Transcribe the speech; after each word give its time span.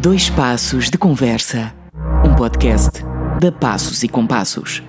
Dois 0.00 0.30
Passos 0.30 0.90
de 0.90 0.96
Conversa, 0.96 1.74
um 2.24 2.36
podcast 2.36 3.00
da 3.40 3.50
Passos 3.50 4.04
e 4.04 4.08
Compassos. 4.08 4.80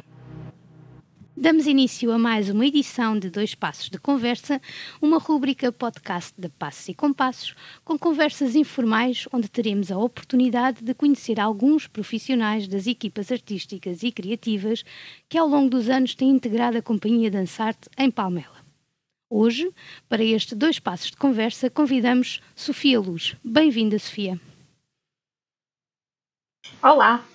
Damos 1.36 1.66
início 1.66 2.12
a 2.12 2.20
mais 2.20 2.48
uma 2.48 2.64
edição 2.64 3.18
de 3.18 3.28
Dois 3.28 3.56
Passos 3.56 3.90
de 3.90 3.98
Conversa, 3.98 4.62
uma 5.02 5.18
rúbrica 5.18 5.72
podcast 5.72 6.32
de 6.38 6.48
Passos 6.48 6.90
e 6.90 6.94
Compassos, 6.94 7.56
com 7.84 7.98
conversas 7.98 8.56
informais 8.56 9.28
onde 9.34 9.50
teremos 9.50 9.92
a 9.92 9.98
oportunidade 9.98 10.84
de 10.84 10.94
conhecer 10.94 11.40
alguns 11.40 11.88
profissionais 11.88 12.68
das 12.68 12.86
equipas 12.86 13.32
artísticas 13.32 14.04
e 14.04 14.12
criativas 14.12 14.84
que 15.28 15.40
ao 15.40 15.48
longo 15.48 15.72
dos 15.72 15.90
anos 15.90 16.14
têm 16.14 16.30
integrado 16.30 16.78
a 16.78 16.84
Companhia 16.84 17.32
Dançarte 17.32 17.90
em 17.98 18.12
Palmela. 18.12 18.60
Hoje, 19.28 19.72
para 20.08 20.24
este 20.24 20.54
Dois 20.54 20.78
Passos 20.78 21.10
de 21.10 21.18
Conversa, 21.18 21.68
convidamos 21.68 22.42
Sofia 22.56 23.00
Luz. 23.00 23.36
Bem-vinda, 23.44 23.98
Sofia. 23.98 24.40
Olá! 26.82 27.26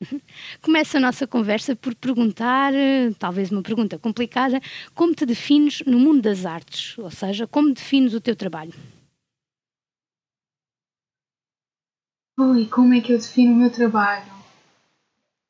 Começa 0.62 0.98
a 0.98 1.00
nossa 1.00 1.26
conversa 1.26 1.74
por 1.74 1.94
perguntar, 1.94 2.72
eh, 2.72 3.10
talvez 3.18 3.50
uma 3.50 3.62
pergunta 3.62 3.98
complicada, 3.98 4.60
como 4.94 5.14
te 5.14 5.26
defines 5.26 5.82
no 5.84 5.98
mundo 5.98 6.22
das 6.22 6.46
artes? 6.46 6.96
Ou 6.98 7.10
seja, 7.10 7.46
como 7.46 7.74
defines 7.74 8.14
o 8.14 8.20
teu 8.20 8.36
trabalho? 8.36 8.72
Oi, 12.38 12.66
como 12.66 12.94
é 12.94 13.00
que 13.00 13.12
eu 13.12 13.18
defino 13.18 13.52
o 13.52 13.56
meu 13.56 13.70
trabalho? 13.70 14.30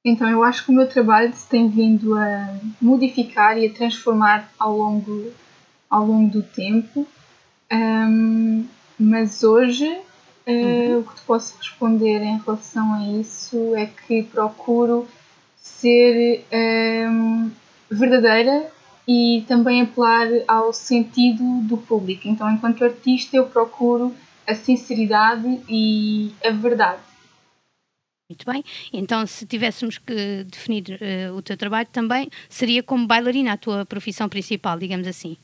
Então, 0.03 0.31
eu 0.31 0.43
acho 0.43 0.65
que 0.65 0.71
o 0.71 0.75
meu 0.75 0.89
trabalho 0.89 1.35
se 1.35 1.47
tem 1.47 1.69
vindo 1.69 2.17
a 2.17 2.59
modificar 2.81 3.59
e 3.59 3.67
a 3.67 3.75
transformar 3.75 4.51
ao 4.59 4.75
longo, 4.75 5.31
ao 5.91 6.07
longo 6.07 6.31
do 6.31 6.43
tempo, 6.43 7.07
um, 7.71 8.67
mas 8.99 9.43
hoje 9.43 10.01
Uh, 10.51 11.01
o 11.01 11.05
que 11.05 11.15
te 11.15 11.21
posso 11.27 11.59
responder 11.59 12.23
em 12.23 12.39
relação 12.39 12.95
a 12.95 13.07
isso 13.21 13.77
é 13.77 13.85
que 13.85 14.23
procuro 14.23 15.07
ser 15.61 16.43
um, 16.53 17.51
verdadeira 17.91 18.73
e 19.07 19.45
também 19.47 19.83
apelar 19.83 20.27
ao 20.49 20.73
sentido 20.73 21.43
do 21.63 21.77
público. 21.77 22.27
Então, 22.27 22.51
enquanto 22.51 22.83
artista, 22.83 23.37
eu 23.37 23.47
procuro 23.47 24.15
a 24.47 24.55
sinceridade 24.55 25.61
e 25.69 26.33
a 26.43 26.51
verdade. 26.51 27.03
Muito 28.31 28.51
bem. 28.51 28.65
Então, 28.91 29.27
se 29.27 29.47
tivéssemos 29.47 29.99
que 29.99 30.45
definir 30.45 30.99
uh, 31.01 31.35
o 31.35 31.43
teu 31.43 31.59
trabalho 31.59 31.89
também, 31.93 32.31
seria 32.49 32.83
como 32.83 33.07
bailarina 33.07 33.53
a 33.53 33.57
tua 33.59 33.85
profissão 33.85 34.29
principal, 34.29 34.79
digamos 34.79 35.07
assim? 35.07 35.37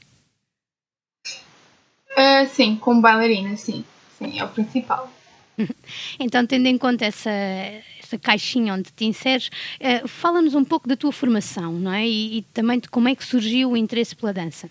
Uh, 2.17 2.47
sim, 2.49 2.77
como 2.77 3.03
bailarina, 3.03 3.57
sim. 3.57 3.85
Sim, 4.25 4.39
é 4.39 4.45
o 4.45 4.49
principal. 4.49 5.11
Então, 6.19 6.45
tendo 6.47 6.67
em 6.67 6.77
conta 6.77 7.05
essa, 7.05 7.31
essa 7.31 8.19
caixinha 8.19 8.75
onde 8.75 8.91
te 8.93 9.05
inseres, 9.05 9.49
uh, 9.81 10.09
fala-nos 10.09 10.55
um 10.55 10.65
pouco 10.65 10.89
da 10.89 10.97
tua 10.97 11.13
formação, 11.13 11.73
não 11.73 11.93
é? 11.93 12.07
E, 12.07 12.39
e, 12.39 12.43
também 12.43 12.79
de 12.79 12.89
como 12.89 13.09
é 13.09 13.15
que 13.15 13.25
surgiu 13.25 13.71
o 13.71 13.77
interesse 13.77 14.17
pela 14.17 14.33
dança. 14.33 14.69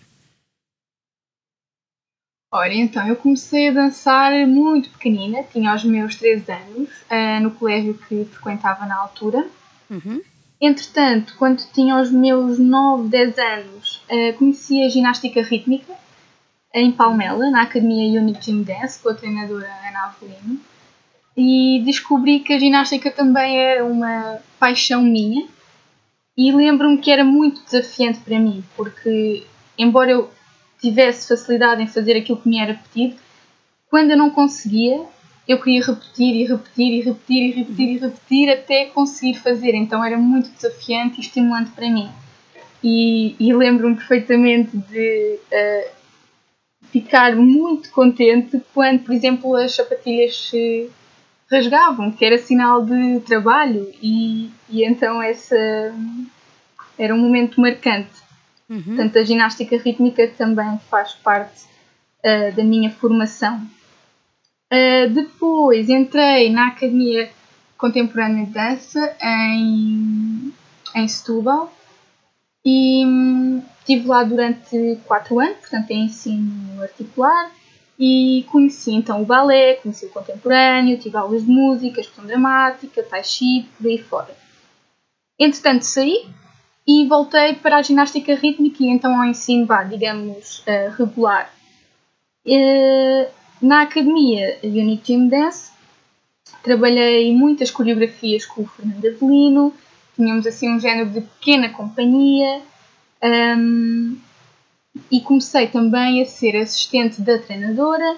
Ora, 2.52 2.72
então, 2.72 3.06
eu 3.08 3.16
comecei 3.16 3.68
a 3.68 3.72
dançar 3.72 4.32
muito 4.46 4.90
pequenina, 4.90 5.42
tinha 5.42 5.74
os 5.74 5.84
meus 5.84 6.14
13 6.16 6.52
anos, 6.52 6.90
uh, 7.10 7.42
no 7.42 7.50
colégio 7.50 7.94
que 7.94 8.24
frequentava 8.26 8.86
na 8.86 8.96
altura. 8.96 9.46
Uhum. 9.90 10.22
Entretanto, 10.60 11.34
quando 11.36 11.64
tinha 11.72 11.96
os 11.96 12.10
meus 12.10 12.58
9, 12.58 13.08
10 13.08 13.38
anos, 13.38 14.02
uh, 14.08 14.38
conheci 14.38 14.82
a 14.82 14.88
ginástica 14.88 15.42
rítmica 15.42 16.03
em 16.74 16.90
Palmela, 16.90 17.48
na 17.50 17.62
Academia 17.62 18.20
Unique 18.20 18.44
Gym 18.44 18.64
Dance, 18.64 18.98
com 19.00 19.08
a 19.10 19.14
treinadora 19.14 19.70
Ana 19.88 20.06
Avelino, 20.06 20.60
e 21.36 21.80
descobri 21.84 22.40
que 22.40 22.52
a 22.52 22.58
ginástica 22.58 23.12
também 23.12 23.56
era 23.56 23.84
uma 23.84 24.40
paixão 24.58 25.00
minha. 25.02 25.46
E 26.36 26.50
lembro-me 26.50 26.98
que 26.98 27.12
era 27.12 27.24
muito 27.24 27.62
desafiante 27.64 28.18
para 28.18 28.40
mim, 28.40 28.64
porque, 28.76 29.44
embora 29.78 30.10
eu 30.10 30.30
tivesse 30.80 31.28
facilidade 31.28 31.80
em 31.80 31.86
fazer 31.86 32.16
aquilo 32.16 32.40
que 32.40 32.48
me 32.48 32.58
era 32.58 32.74
pedido, 32.74 33.16
quando 33.88 34.10
eu 34.10 34.16
não 34.16 34.30
conseguia, 34.30 35.00
eu 35.46 35.60
queria 35.60 35.84
repetir 35.84 36.34
e 36.34 36.44
repetir 36.44 36.92
e 36.92 37.02
repetir 37.02 37.42
e 37.42 37.52
repetir 37.52 37.88
e 37.88 37.98
repetir 37.98 38.50
até 38.50 38.86
conseguir 38.86 39.34
fazer. 39.34 39.74
Então 39.74 40.04
era 40.04 40.18
muito 40.18 40.50
desafiante 40.50 41.18
e 41.18 41.20
estimulante 41.20 41.70
para 41.70 41.88
mim. 41.88 42.10
E, 42.82 43.36
e 43.38 43.54
lembro-me 43.54 43.94
perfeitamente 43.94 44.76
de 44.76 45.38
uh, 45.52 46.03
ficar 46.94 47.34
muito 47.34 47.90
contente 47.90 48.62
quando, 48.72 49.00
por 49.00 49.12
exemplo, 49.12 49.56
as 49.56 49.74
sapatilhas 49.74 50.48
se 50.48 50.88
rasgavam, 51.50 52.12
que 52.12 52.24
era 52.24 52.38
sinal 52.38 52.84
de 52.84 53.18
trabalho, 53.26 53.92
e, 54.00 54.48
e 54.70 54.84
então 54.84 55.20
essa 55.20 55.56
era 56.96 57.12
um 57.12 57.18
momento 57.18 57.60
marcante. 57.60 58.14
Uhum. 58.70 58.80
Portanto, 58.80 59.18
a 59.18 59.24
ginástica 59.24 59.76
rítmica 59.76 60.28
também 60.38 60.78
faz 60.88 61.14
parte 61.14 61.64
uh, 62.24 62.54
da 62.54 62.62
minha 62.62 62.90
formação. 62.92 63.60
Uh, 64.72 65.10
depois 65.12 65.88
entrei 65.88 66.48
na 66.48 66.68
Academia 66.68 67.28
Contemporânea 67.76 68.46
de 68.46 68.52
Dança 68.52 69.16
em, 69.20 70.52
em 70.94 71.08
Setúbal 71.08 71.74
e 72.64 73.04
hum, 73.04 73.62
estive 73.80 74.06
lá 74.06 74.24
durante 74.24 74.98
quatro 75.06 75.38
anos, 75.38 75.58
portanto 75.58 75.90
em 75.90 76.06
ensino 76.06 76.82
articular, 76.82 77.50
e 77.98 78.44
conheci 78.50 78.92
então 78.92 79.22
o 79.22 79.26
balé, 79.26 79.74
conheci 79.74 80.06
o 80.06 80.10
contemporâneo, 80.10 80.98
tive 80.98 81.16
aulas 81.16 81.44
de 81.44 81.50
música, 81.50 82.00
expressão 82.00 82.26
dramática, 82.26 83.02
tai 83.02 83.22
chi, 83.22 83.68
por 83.76 83.86
aí 83.86 83.98
fora. 83.98 84.34
Entretanto 85.38 85.82
saí 85.82 86.26
e 86.86 87.06
voltei 87.06 87.54
para 87.54 87.76
a 87.76 87.82
ginástica 87.82 88.34
rítmica 88.34 88.82
e 88.82 88.88
então 88.88 89.16
ao 89.16 89.26
ensino, 89.26 89.66
vá, 89.66 89.84
digamos, 89.84 90.60
uh, 90.60 90.90
regular. 90.96 91.52
Uh, 92.46 93.26
na 93.60 93.82
academia 93.82 94.58
Unique 94.62 95.12
Gym 95.12 95.28
Dance 95.28 95.72
trabalhei 96.62 97.34
muitas 97.34 97.70
coreografias 97.70 98.44
com 98.44 98.62
o 98.62 98.66
Fernando 98.66 99.06
Avelino, 99.06 99.72
tínhamos 100.14 100.46
assim 100.46 100.74
um 100.74 100.80
género 100.80 101.10
de 101.10 101.20
pequena 101.20 101.68
companhia 101.70 102.62
um, 103.22 104.16
e 105.10 105.20
comecei 105.20 105.66
também 105.66 106.22
a 106.22 106.26
ser 106.26 106.56
assistente 106.56 107.20
da 107.20 107.38
treinadora 107.38 108.16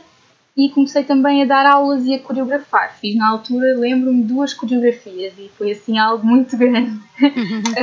e 0.56 0.70
comecei 0.70 1.04
também 1.04 1.42
a 1.42 1.46
dar 1.46 1.66
aulas 1.66 2.04
e 2.06 2.14
a 2.14 2.18
coreografar. 2.18 2.96
Fiz 2.98 3.14
na 3.14 3.28
altura, 3.28 3.78
lembro-me, 3.78 4.22
duas 4.22 4.54
coreografias 4.54 5.34
e 5.38 5.50
foi 5.56 5.72
assim 5.72 5.98
algo 5.98 6.26
muito 6.26 6.56
grande. 6.56 6.98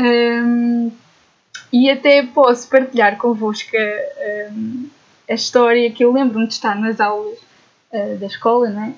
um, 0.43 0.91
e 1.71 1.89
até 1.89 2.23
posso 2.23 2.67
partilhar 2.67 3.17
convosco 3.17 3.75
um, 4.51 4.87
a 5.29 5.33
história 5.33 5.91
que 5.91 6.03
eu 6.03 6.11
lembro-me 6.11 6.47
de 6.47 6.53
estar 6.53 6.75
nas 6.75 6.99
aulas 6.99 7.37
uh, 7.91 8.17
da 8.17 8.25
escola, 8.25 8.69
não 8.69 8.83
é? 8.83 8.93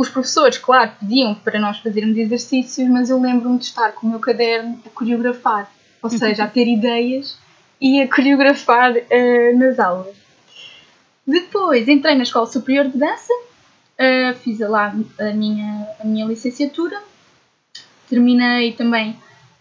Os 0.00 0.08
professores, 0.08 0.56
claro, 0.56 0.92
pediam 0.98 1.34
para 1.34 1.60
nós 1.60 1.78
fazermos 1.80 2.16
exercícios, 2.16 2.88
mas 2.88 3.10
eu 3.10 3.20
lembro-me 3.20 3.58
de 3.58 3.66
estar 3.66 3.92
com 3.92 4.06
o 4.06 4.10
meu 4.10 4.18
caderno 4.18 4.80
a 4.86 4.88
coreografar, 4.88 5.70
ou 6.00 6.08
seja, 6.08 6.44
a 6.44 6.46
ter 6.48 6.64
ideias 6.72 7.36
e 7.78 8.00
a 8.00 8.08
coreografar 8.08 8.92
uh, 8.92 9.58
nas 9.58 9.78
aulas. 9.78 10.16
Depois 11.26 11.86
entrei 11.86 12.14
na 12.14 12.22
Escola 12.22 12.46
Superior 12.46 12.88
de 12.88 12.96
Dança, 12.96 13.30
uh, 13.34 14.34
fiz 14.38 14.58
lá 14.60 14.94
a 15.18 15.32
minha, 15.34 15.86
a 16.00 16.04
minha 16.06 16.24
licenciatura, 16.24 16.98
terminei 18.08 18.72
também 18.72 19.10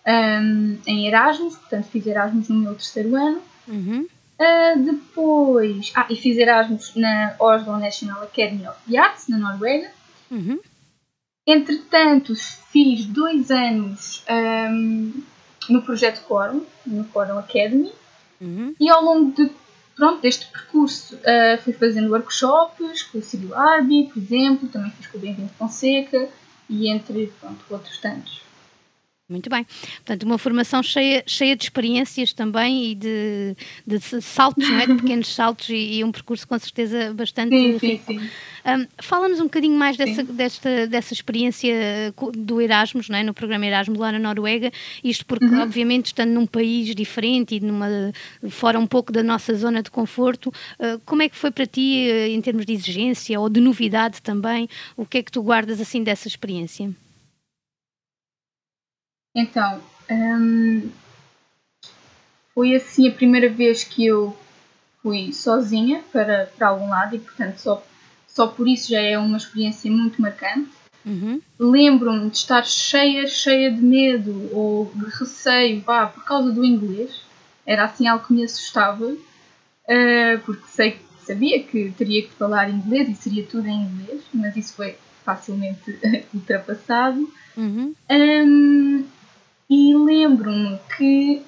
um, 0.08 0.10
ehm, 0.10 0.78
em 0.88 1.06
Erasmus, 1.06 1.58
portanto 1.58 1.88
fiz 1.88 2.08
Erasmus 2.08 2.48
no 2.48 2.60
meu 2.60 2.76
terceiro 2.76 3.14
ano. 3.14 3.42
Uhum. 3.68 4.08
Uh, 4.40 4.84
depois, 4.86 5.92
ah, 5.96 6.08
e 6.10 6.16
fiz 6.16 6.38
Erasmus 6.38 6.96
na 6.96 7.36
Oslo 7.38 7.78
National 7.78 8.24
Academy 8.24 8.66
of 8.66 8.78
the 8.90 8.98
Arts, 8.98 9.28
na 9.28 9.38
Noruega. 9.38 9.99
Uhum. 10.32 10.60
Entretanto, 11.46 12.36
fiz 12.36 13.06
dois 13.06 13.50
anos 13.50 14.24
um, 14.30 15.24
no 15.70 15.82
projeto 15.82 16.24
Quorum, 16.26 16.64
no 16.86 17.06
Quorum 17.06 17.40
Academy, 17.40 17.92
uhum. 18.40 18.76
e 18.80 18.90
ao 18.90 19.04
longo 19.04 19.32
de, 19.32 19.50
pronto, 19.96 20.22
deste 20.22 20.46
percurso 20.48 21.16
uh, 21.16 21.62
fui 21.64 21.74
fazendo 21.74 22.12
workshops 22.12 23.04
com 23.04 23.18
o 23.18 23.22
Círio 23.24 23.56
Arbi, 23.56 24.06
por 24.14 24.22
exemplo, 24.22 24.68
também 24.70 24.92
fiz 24.92 25.08
com 25.08 25.18
o 25.18 25.22
Bem-vindo 25.22 25.50
Fonseca, 25.58 26.30
e 26.70 26.88
entre 26.88 27.34
pronto, 27.40 27.66
outros 27.70 27.98
tantos. 27.98 28.42
Muito 29.30 29.48
bem. 29.48 29.64
Portanto, 29.98 30.24
uma 30.24 30.40
formação 30.40 30.82
cheia, 30.82 31.24
cheia 31.28 31.56
de 31.56 31.64
experiências 31.64 32.34
também 32.34 32.92
e 32.92 32.96
de, 32.96 33.56
de 33.86 34.00
saltos, 34.22 34.68
não 34.68 34.80
é? 34.80 34.88
de 34.88 34.96
pequenos 34.96 35.36
saltos 35.36 35.70
e, 35.70 36.00
e, 36.00 36.04
um 36.04 36.12
percurso 36.12 36.48
com 36.48 36.58
certeza 36.58 37.14
bastante 37.14 37.56
sim, 37.56 37.78
rico. 37.78 37.80
Sim, 37.80 38.20
sim. 38.20 38.30
Um, 38.66 38.88
Fala-nos 38.98 39.40
um 39.40 39.44
bocadinho 39.44 39.78
mais 39.78 39.96
dessa, 39.96 40.24
desta, 40.24 40.88
dessa 40.88 41.14
experiência 41.14 42.12
do 42.34 42.60
Erasmus, 42.60 43.08
não 43.08 43.20
é? 43.20 43.24
no 43.24 43.34
programa 43.34 43.68
Erasmus 43.68 44.00
lá 44.00 44.12
na 44.12 44.18
Noruega, 44.18 44.72
isto 45.04 45.24
porque, 45.28 45.46
uhum. 45.46 45.62
obviamente, 45.62 46.08
estando 46.08 46.32
num 46.32 46.48
país 46.48 46.96
diferente 46.96 47.56
e 47.56 47.60
numa, 47.60 48.12
fora 48.50 48.80
um 48.80 48.88
pouco 48.88 49.12
da 49.12 49.22
nossa 49.22 49.54
zona 49.54 49.84
de 49.84 49.92
conforto, 49.92 50.48
uh, 50.48 51.00
como 51.06 51.22
é 51.22 51.30
que 51.30 51.36
foi 51.36 51.52
para 51.52 51.68
ti, 51.68 52.10
uh, 52.10 52.32
em 52.32 52.42
termos 52.42 52.66
de 52.66 52.74
exigência 52.74 53.40
ou 53.40 53.48
de 53.48 53.62
novidade 53.62 54.24
também, 54.24 54.68
o 54.98 55.06
que 55.06 55.20
é 55.20 55.24
que 55.24 55.32
tu 55.32 55.44
guardas 55.44 55.80
assim 55.80 56.04
dessa 56.04 56.28
experiência? 56.28 56.92
Então, 59.34 59.82
hum, 60.10 60.90
foi 62.54 62.76
assim 62.76 63.08
a 63.08 63.12
primeira 63.12 63.50
vez 63.50 63.84
que 63.84 64.06
eu 64.06 64.36
fui 65.02 65.32
sozinha 65.32 66.04
para, 66.12 66.52
para 66.58 66.68
algum 66.68 66.90
lado 66.90 67.16
e, 67.16 67.20
portanto, 67.20 67.58
só, 67.58 67.84
só 68.28 68.48
por 68.48 68.68
isso 68.68 68.90
já 68.90 69.02
é 69.02 69.18
uma 69.18 69.38
experiência 69.38 69.90
muito 69.92 70.22
marcante. 70.22 70.70
Uhum. 71.06 71.42
Lembro-me 71.58 72.30
de 72.30 72.38
estar 72.38 72.66
cheia, 72.66 73.26
cheia 73.28 73.72
de 73.72 73.82
medo 73.82 74.50
ou 74.54 74.92
de 74.94 75.06
receio, 75.06 75.82
vá, 75.82 76.08
por 76.08 76.24
causa 76.26 76.52
do 76.52 76.66
inglês. 76.66 77.22
Era 77.66 77.86
assim 77.86 78.08
algo 78.08 78.26
que 78.26 78.34
me 78.34 78.44
assustava, 78.44 79.06
uh, 79.06 80.40
porque 80.46 80.68
sei, 80.68 81.00
sabia 81.24 81.64
que 81.64 81.92
teria 81.92 82.24
que 82.24 82.34
falar 82.34 82.70
inglês 82.70 83.08
e 83.08 83.16
seria 83.16 83.46
tudo 83.46 83.68
em 83.68 83.84
inglês, 83.84 84.22
mas 84.34 84.58
isso 84.58 84.74
foi 84.74 84.98
facilmente 85.24 85.98
ultrapassado. 86.34 87.32
Uhum. 87.56 87.94
Um, 88.10 89.06
e 89.70 89.96
lembro-me 89.96 90.80
que, 90.98 91.44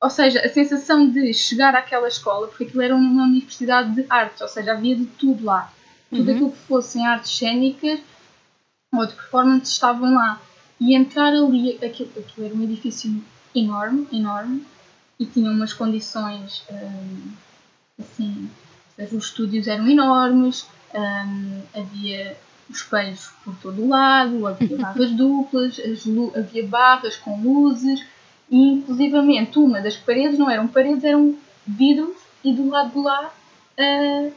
ou 0.00 0.10
seja, 0.10 0.40
a 0.40 0.48
sensação 0.48 1.08
de 1.10 1.32
chegar 1.34 1.74
àquela 1.74 2.08
escola, 2.08 2.48
porque 2.48 2.64
aquilo 2.64 2.82
era 2.82 2.94
uma 2.94 3.24
universidade 3.24 3.94
de 3.94 4.06
artes, 4.08 4.40
ou 4.40 4.48
seja, 4.48 4.72
havia 4.72 4.96
de 4.96 5.06
tudo 5.06 5.44
lá. 5.44 5.72
Tudo 6.08 6.28
uhum. 6.28 6.34
aquilo 6.34 6.52
que 6.52 6.58
fossem 6.58 7.06
artes 7.06 7.36
cênicas 7.36 8.00
ou 8.92 9.06
de 9.06 9.14
performance 9.14 9.70
estavam 9.70 10.14
lá. 10.14 10.40
E 10.80 10.94
entrar 10.94 11.28
ali, 11.28 11.78
aquilo, 11.84 12.10
aquilo 12.18 12.46
era 12.46 12.54
um 12.54 12.62
edifício 12.62 13.22
enorme, 13.54 14.08
enorme, 14.12 14.64
e 15.18 15.26
tinha 15.26 15.50
umas 15.50 15.72
condições 15.72 16.64
hum, 16.70 17.32
assim, 17.98 18.50
seja, 19.00 19.16
os 19.16 19.24
estúdios 19.24 19.66
eram 19.66 19.88
enormes, 19.88 20.66
hum, 20.94 21.62
havia 21.74 22.36
espelhos 22.76 23.30
por 23.44 23.54
todo 23.56 23.82
o 23.82 23.88
lado, 23.88 24.46
havia 24.46 24.76
barras 24.76 25.10
duplas, 25.12 25.80
havia 26.36 26.66
barras 26.66 27.16
com 27.16 27.40
luzes 27.40 28.04
e 28.50 28.74
inclusivamente 28.74 29.58
uma 29.58 29.80
das 29.80 29.96
paredes 29.96 30.38
não 30.38 30.50
eram 30.50 30.66
paredes, 30.66 31.04
eram 31.04 31.36
vidros 31.66 32.16
e 32.44 32.52
do 32.52 32.68
lado 32.68 32.92
de 32.92 32.98
lá 32.98 33.32
uh, 33.78 34.32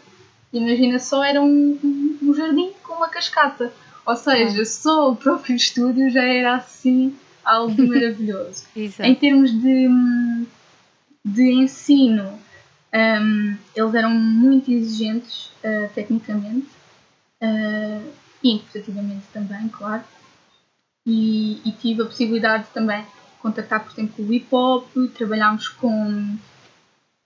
imagina 0.54 1.00
só 1.00 1.24
era 1.24 1.42
um, 1.42 1.80
um, 1.84 2.18
um, 2.22 2.34
jardim 2.34 2.72
com 2.84 2.94
uma 2.94 3.10
cascata. 3.10 3.74
Ou 4.06 4.16
seja, 4.16 4.62
ah. 4.62 4.66
só 4.66 5.12
o 5.12 5.16
próprio 5.16 5.56
estúdio 5.56 6.10
já 6.10 6.24
era 6.24 6.56
assim 6.56 7.16
algo 7.44 7.76
maravilhoso. 7.88 8.66
em 8.76 9.16
termos 9.16 9.52
de, 9.52 9.88
de 11.24 11.52
ensino, 11.52 12.40
um, 12.94 13.58
eles 13.76 13.94
eram 13.96 14.12
muito 14.12 14.72
exigentes 14.72 15.48
uh, 15.64 15.90
tecnicamente. 15.96 16.68
Uh, 17.44 18.14
e 18.42 18.52
interpretativamente 18.52 19.26
também, 19.34 19.68
claro. 19.68 20.04
E, 21.06 21.62
e, 21.66 21.72
tive 21.74 22.02
a 22.02 22.06
possibilidade 22.06 22.68
também 22.74 23.02
de 23.02 23.08
contactar, 23.42 23.84
por 23.84 23.92
exemplo, 23.92 24.26
o 24.26 24.34
hip 24.34 24.48
hop, 24.52 24.88
trabalhámos 25.14 25.68
com, 25.68 26.38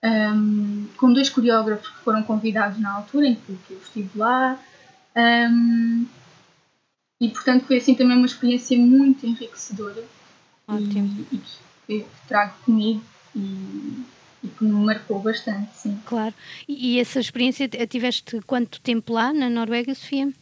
um, 0.04 0.86
com 0.96 1.12
dois 1.12 1.30
coreógrafos 1.30 1.88
que 1.88 1.98
foram 2.02 2.24
convidados 2.24 2.80
na 2.80 2.94
altura 2.94 3.26
em 3.28 3.36
que 3.36 3.58
eu 3.70 3.78
estive 3.78 4.18
lá. 4.18 4.58
Um, 5.16 6.06
e 7.20 7.28
portanto 7.30 7.66
foi 7.66 7.78
assim 7.78 7.94
também 7.94 8.16
uma 8.16 8.26
experiência 8.26 8.76
muito 8.76 9.24
enriquecedora. 9.26 10.04
Ótimo. 10.66 11.26
E, 11.32 11.36
e 11.88 12.00
que 12.00 12.06
trago 12.26 12.54
comigo 12.64 13.02
e, 13.34 14.04
e 14.42 14.48
que 14.48 14.64
me 14.64 14.70
marcou 14.70 15.20
bastante, 15.20 15.76
sim. 15.76 16.00
Claro. 16.06 16.34
E, 16.66 16.94
e 16.94 17.00
essa 17.00 17.20
experiência 17.20 17.68
tiveste 17.86 18.40
quanto 18.42 18.80
tempo 18.80 19.12
lá 19.12 19.32
na 19.32 19.50
Noruega, 19.50 19.94
Sofia? 19.94 20.32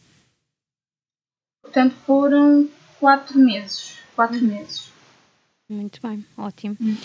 Portanto, 1.61 1.95
foram 2.05 2.69
quatro 2.99 3.37
meses. 3.37 3.97
Quatro 4.15 4.39
uhum. 4.39 4.47
meses. 4.47 4.91
Muito 5.69 5.99
bem, 6.01 6.25
ótimo. 6.37 6.77
Uhum. 6.79 6.97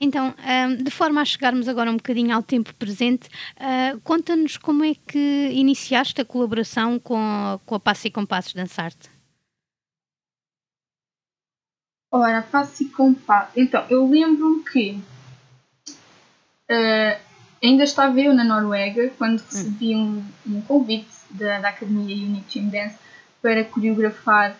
Então, 0.00 0.32
de 0.80 0.90
forma 0.90 1.20
a 1.20 1.24
chegarmos 1.24 1.68
agora 1.68 1.90
um 1.90 1.96
bocadinho 1.96 2.34
ao 2.34 2.42
tempo 2.42 2.72
presente, 2.76 3.28
uh, 3.56 4.00
conta-nos 4.02 4.56
como 4.56 4.84
é 4.84 4.94
que 4.94 5.50
iniciaste 5.52 6.20
a 6.20 6.24
colaboração 6.24 7.00
com 7.00 7.16
a, 7.16 7.58
com 7.66 7.74
a 7.74 7.80
Passo 7.80 8.06
e 8.06 8.10
Compassos 8.10 8.54
Dançarte. 8.54 9.10
Ora, 12.12 12.42
Passo 12.42 12.84
e 12.84 12.88
Compassos. 12.88 13.56
Então, 13.56 13.84
eu 13.90 14.08
lembro-me 14.08 14.62
que 14.64 15.00
uh, 16.70 17.20
ainda 17.62 17.84
estava 17.84 18.20
eu 18.20 18.34
na 18.34 18.44
Noruega 18.44 19.10
quando 19.18 19.40
recebi 19.40 19.94
um, 19.94 20.24
um 20.46 20.60
convite 20.62 21.08
da, 21.30 21.60
da 21.60 21.68
Academia 21.68 22.14
Unique 22.16 22.52
Team 22.52 22.68
Dance 22.68 22.96
para 23.42 23.64
coreografar 23.64 24.56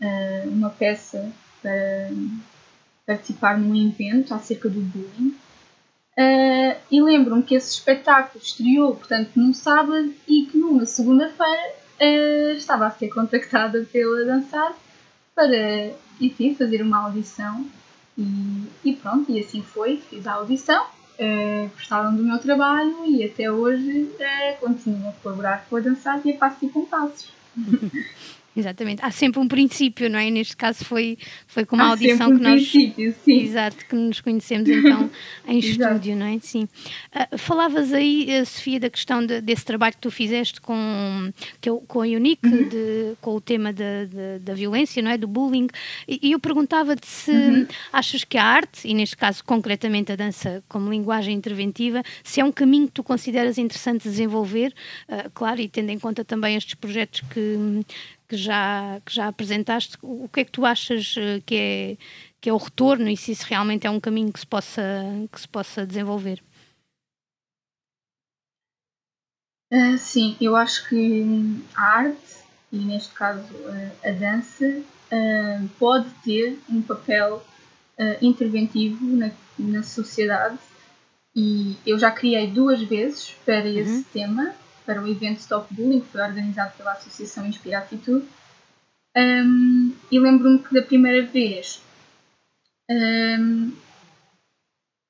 uh, 0.00 0.48
uma 0.48 0.70
peça 0.70 1.32
para 1.60 2.10
participar 3.06 3.58
num 3.58 3.74
evento 3.74 4.34
acerca 4.34 4.68
do 4.68 4.80
bullying. 4.80 5.34
Uh, 6.18 6.76
e 6.90 7.00
lembro-me 7.00 7.42
que 7.42 7.54
esse 7.54 7.72
espetáculo 7.72 8.42
estreou, 8.42 8.94
portanto, 8.94 9.30
num 9.34 9.54
sábado 9.54 10.12
e 10.28 10.46
que 10.46 10.58
numa 10.58 10.84
segunda-feira 10.84 11.74
uh, 12.00 12.52
estava 12.56 12.86
a 12.86 12.90
ser 12.90 13.08
contactada 13.08 13.86
pela 13.90 14.24
Dançar 14.24 14.74
para, 15.34 15.90
enfim, 16.20 16.54
fazer 16.54 16.82
uma 16.82 17.04
audição. 17.04 17.66
E, 18.18 18.68
e 18.84 18.92
pronto, 18.94 19.32
e 19.32 19.40
assim 19.40 19.62
foi, 19.62 19.96
fiz 19.96 20.26
a 20.26 20.34
audição, 20.34 20.86
uh, 21.22 21.70
gostaram 21.74 22.14
do 22.14 22.22
meu 22.22 22.38
trabalho 22.38 23.04
e 23.06 23.24
até 23.24 23.50
hoje 23.50 24.02
uh, 24.02 24.60
continuo 24.60 25.08
a 25.08 25.12
colaborar 25.22 25.66
com 25.68 25.76
a 25.76 25.80
Dançar 25.80 26.20
e 26.24 26.32
a 26.32 26.36
Passo 26.36 26.64
e 26.64 26.68
Compassos. 26.68 27.32
Exatamente. 28.54 29.02
Há 29.02 29.10
sempre 29.10 29.40
um 29.40 29.48
princípio, 29.48 30.10
não 30.10 30.18
é? 30.18 30.30
Neste 30.30 30.56
caso 30.56 30.84
foi, 30.84 31.16
foi 31.46 31.64
com 31.64 31.74
uma 31.74 31.86
Há 31.86 31.88
audição 31.88 32.30
um 32.30 32.36
que 32.36 32.42
nós. 32.42 32.70
Sim. 32.70 32.92
Exato, 33.26 33.86
que 33.86 33.96
nos 33.96 34.20
conhecemos 34.20 34.68
então 34.68 35.10
em 35.48 35.58
estúdio, 35.58 36.14
não 36.14 36.26
é? 36.26 36.38
Sim. 36.38 36.68
Uh, 37.14 37.38
falavas 37.38 37.92
aí, 37.94 38.28
uh, 38.40 38.44
Sofia, 38.44 38.78
da 38.78 38.90
questão 38.90 39.24
de, 39.24 39.40
desse 39.40 39.64
trabalho 39.64 39.94
que 39.94 40.00
tu 40.00 40.10
fizeste 40.10 40.60
com, 40.60 41.32
que 41.60 41.70
eu, 41.70 41.78
com 41.88 42.02
a 42.02 42.04
Unique, 42.04 42.46
uhum. 42.46 42.68
de, 42.68 43.14
com 43.22 43.36
o 43.36 43.40
tema 43.40 43.72
de, 43.72 44.06
de, 44.06 44.38
da 44.40 44.52
violência, 44.52 45.02
não 45.02 45.10
é? 45.10 45.16
Do 45.16 45.26
bullying. 45.26 45.68
E, 46.06 46.20
e 46.22 46.32
eu 46.32 46.38
perguntava-te 46.38 47.06
se 47.06 47.30
uhum. 47.30 47.66
achas 47.90 48.22
que 48.22 48.36
a 48.36 48.44
arte, 48.44 48.86
e 48.86 48.92
neste 48.92 49.16
caso 49.16 49.42
concretamente 49.44 50.12
a 50.12 50.16
dança 50.16 50.62
como 50.68 50.90
linguagem 50.90 51.34
interventiva, 51.34 52.02
se 52.22 52.40
é 52.40 52.44
um 52.44 52.52
caminho 52.52 52.86
que 52.86 52.92
tu 52.92 53.02
consideras 53.02 53.56
interessante 53.56 54.02
desenvolver, 54.02 54.74
uh, 55.08 55.30
claro, 55.32 55.58
e 55.58 55.68
tendo 55.68 55.88
em 55.88 55.98
conta 55.98 56.22
também 56.22 56.54
estes 56.54 56.74
projetos 56.74 57.22
que 57.32 57.82
que 58.32 58.36
já, 58.38 58.98
que 59.04 59.14
já 59.14 59.28
apresentaste, 59.28 59.98
o 60.00 60.26
que 60.26 60.40
é 60.40 60.44
que 60.44 60.50
tu 60.50 60.64
achas 60.64 61.14
eh, 61.18 61.42
que 61.44 61.54
é, 61.54 61.96
que 62.40 62.48
é 62.48 62.52
o 62.52 62.56
retorno 62.56 63.10
e 63.10 63.14
se 63.14 63.32
isso 63.32 63.44
realmente 63.46 63.86
é 63.86 63.90
um 63.90 64.00
caminho 64.00 64.32
que 64.32 64.40
se 64.40 64.46
possa, 64.46 64.82
que 65.30 65.38
se 65.38 65.46
possa 65.46 65.86
desenvolver? 65.86 66.42
Uh, 69.70 69.98
sim, 69.98 70.34
eu 70.40 70.56
acho 70.56 70.88
que 70.88 71.62
a 71.74 71.82
arte, 71.82 72.36
e 72.72 72.78
neste 72.78 73.12
caso 73.12 73.42
uh, 73.52 74.08
a 74.08 74.12
dança, 74.12 74.66
uh, 74.66 75.68
pode 75.78 76.08
ter 76.24 76.58
um 76.70 76.80
papel 76.80 77.44
interventivo 78.20 79.04
na, 79.04 79.30
na 79.56 79.82
sociedade 79.84 80.58
e 81.36 81.76
eu 81.86 81.96
já 81.98 82.10
criei 82.10 82.48
duas 82.48 82.82
vezes 82.82 83.36
para 83.44 83.68
esse 83.68 83.98
uhum. 83.98 84.04
tema 84.12 84.54
para 84.84 85.02
o 85.02 85.08
evento 85.08 85.40
Stop 85.40 85.72
Bullying, 85.72 86.00
que 86.00 86.08
foi 86.08 86.20
organizado 86.20 86.72
pela 86.76 86.92
Associação 86.92 87.46
Inspira 87.46 87.78
Atitude. 87.78 88.26
Um, 89.16 89.92
e 90.10 90.18
lembro-me 90.18 90.58
que 90.58 90.74
da 90.74 90.82
primeira 90.82 91.26
vez, 91.26 91.82
um, 92.90 93.72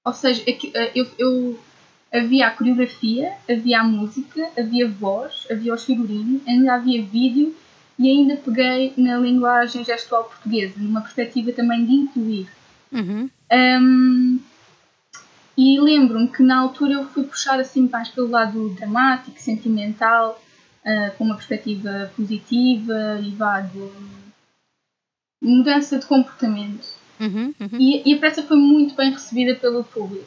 ou 0.05 0.13
seja, 0.13 0.43
eh, 0.47 0.93
eu, 0.95 1.07
eu, 1.19 1.61
havia 2.13 2.49
a 2.49 2.51
coreografia, 2.51 3.33
havia 3.49 3.81
a 3.81 3.85
música, 3.85 4.49
havia 4.59 4.89
voz, 4.89 5.47
havia 5.51 5.73
os 5.73 5.85
figurinos, 5.85 6.43
ainda 6.47 6.75
havia 6.75 7.03
vídeo 7.05 7.55
e 7.99 8.09
ainda 8.09 8.37
peguei 8.37 8.93
na 8.97 9.17
linguagem 9.19 9.85
gestual 9.85 10.25
portuguesa, 10.25 10.75
numa 10.77 11.01
perspectiva 11.01 11.53
também 11.53 11.85
de 11.85 11.93
incluir. 11.93 12.49
Uhum. 12.91 13.31
Um, 13.53 14.41
e 15.57 15.79
lembro-me 15.81 16.29
que 16.29 16.43
na 16.43 16.61
altura 16.61 16.95
eu 16.95 17.09
fui 17.09 17.25
puxar 17.25 17.61
assim 17.61 17.89
mais 17.89 18.09
pelo 18.09 18.29
lado 18.29 18.71
dramático, 18.71 19.39
sentimental, 19.39 20.41
uh, 20.85 21.17
com 21.17 21.25
uma 21.25 21.37
perspectiva 21.37 22.11
positiva 22.17 23.21
e 23.23 23.31
vá 23.31 23.61
de, 23.61 23.91
mudança 25.43 25.99
de 25.99 26.07
comportamento. 26.07 26.87
Uhum, 27.21 27.55
uhum. 27.61 27.79
E, 27.79 28.11
e 28.11 28.15
a 28.15 28.19
peça 28.19 28.43
foi 28.43 28.57
muito 28.57 28.95
bem 28.95 29.11
recebida 29.11 29.55
pelo 29.55 29.85
público. 29.85 30.27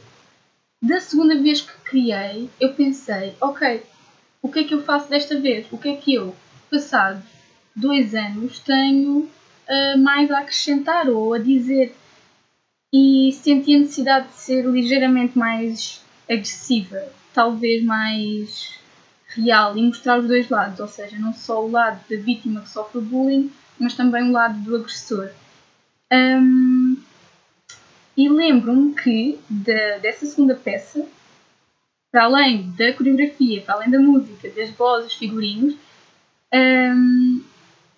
Da 0.82 1.00
segunda 1.00 1.41
vez 1.41 1.62
que 1.62 1.74
criei, 1.84 2.50
eu 2.60 2.74
pensei, 2.74 3.34
ok, 3.41 3.82
o 4.41 4.51
que 4.51 4.60
é 4.60 4.63
que 4.63 4.74
eu 4.74 4.84
faço 4.84 5.10
desta 5.10 5.39
vez? 5.39 5.65
O 5.72 5.77
que 5.77 5.89
é 5.89 5.96
que 5.96 6.13
eu, 6.13 6.36
passados 6.70 7.24
dois 7.75 8.13
anos, 8.13 8.60
tenho 8.60 9.20
uh, 9.20 9.98
mais 9.98 10.29
a 10.29 10.39
acrescentar 10.39 11.10
ou 11.10 11.34
a 11.34 11.39
dizer? 11.39 11.96
E 12.94 13.32
senti 13.34 13.75
a 13.75 13.80
necessidade 13.80 14.27
de 14.30 14.36
ser 14.36 14.65
ligeiramente 14.65 15.38
mais 15.38 16.01
agressiva, 16.30 17.04
talvez 17.34 17.84
mais 17.84 18.80
real 19.27 19.77
e 19.77 19.82
mostrar 19.82 20.20
os 20.20 20.27
dois 20.27 20.50
lados, 20.50 20.80
ou 20.80 20.88
seja, 20.88 21.18
não 21.18 21.34
só 21.34 21.63
o 21.63 21.70
lado 21.70 22.00
da 22.10 22.18
vítima 22.18 22.62
que 22.62 22.70
sofre 22.70 23.01
bullying, 23.01 23.51
mas 23.80 23.94
também 23.94 24.24
o 24.24 24.32
lado 24.32 24.58
do 24.60 24.75
agressor. 24.75 25.30
Um, 26.12 26.98
e 28.15 28.30
lembro-me 28.30 28.94
que 28.96 29.38
de, 29.50 30.00
dessa 30.00 30.25
segunda 30.25 30.56
peça, 30.56 31.06
para 32.12 32.24
além 32.24 32.72
da 32.72 32.94
coreografia, 32.94 33.62
para 33.62 33.75
além 33.75 33.89
da 33.89 34.00
música, 34.00 34.50
das 34.50 34.70
vozes, 34.70 35.13
figurinos, 35.13 35.75
um, 36.54 37.42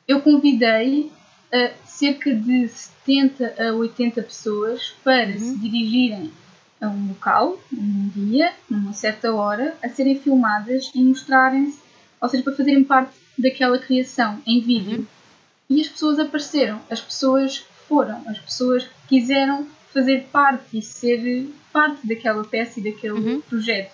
eu 0.07 0.21
convidei 0.21 1.11
uh, 1.53 1.73
cerca 1.85 2.33
de 2.33 2.67
70 2.67 3.55
a 3.59 3.73
80 3.73 4.21
pessoas 4.23 4.93
para 5.03 5.27
uhum. 5.27 5.39
se 5.39 5.57
dirigirem 5.57 6.31
a 6.79 6.87
um 6.87 7.09
local, 7.09 7.59
num 7.71 8.09
dia, 8.09 8.53
numa 8.69 8.93
certa 8.93 9.33
hora, 9.33 9.75
a 9.83 9.89
serem 9.89 10.19
filmadas 10.19 10.91
e 10.93 11.03
mostrarem-se, 11.03 11.79
ou 12.21 12.29
seja, 12.29 12.43
para 12.43 12.55
fazerem 12.55 12.83
parte 12.83 13.13
daquela 13.37 13.79
criação 13.79 14.41
em 14.45 14.61
vídeo. 14.61 14.99
Uhum. 14.99 15.05
E 15.69 15.81
as 15.81 15.87
pessoas 15.87 16.19
apareceram, 16.19 16.79
as 16.89 17.01
pessoas 17.01 17.65
foram, 17.87 18.21
as 18.27 18.37
pessoas 18.37 18.87
quiseram 19.07 19.67
fazer 19.93 20.27
parte 20.31 20.77
e 20.77 20.81
ser 20.81 21.49
parte 21.73 22.05
daquela 22.07 22.43
peça 22.43 22.79
e 22.79 22.83
daquele 22.83 23.13
uhum. 23.13 23.41
projeto. 23.41 23.91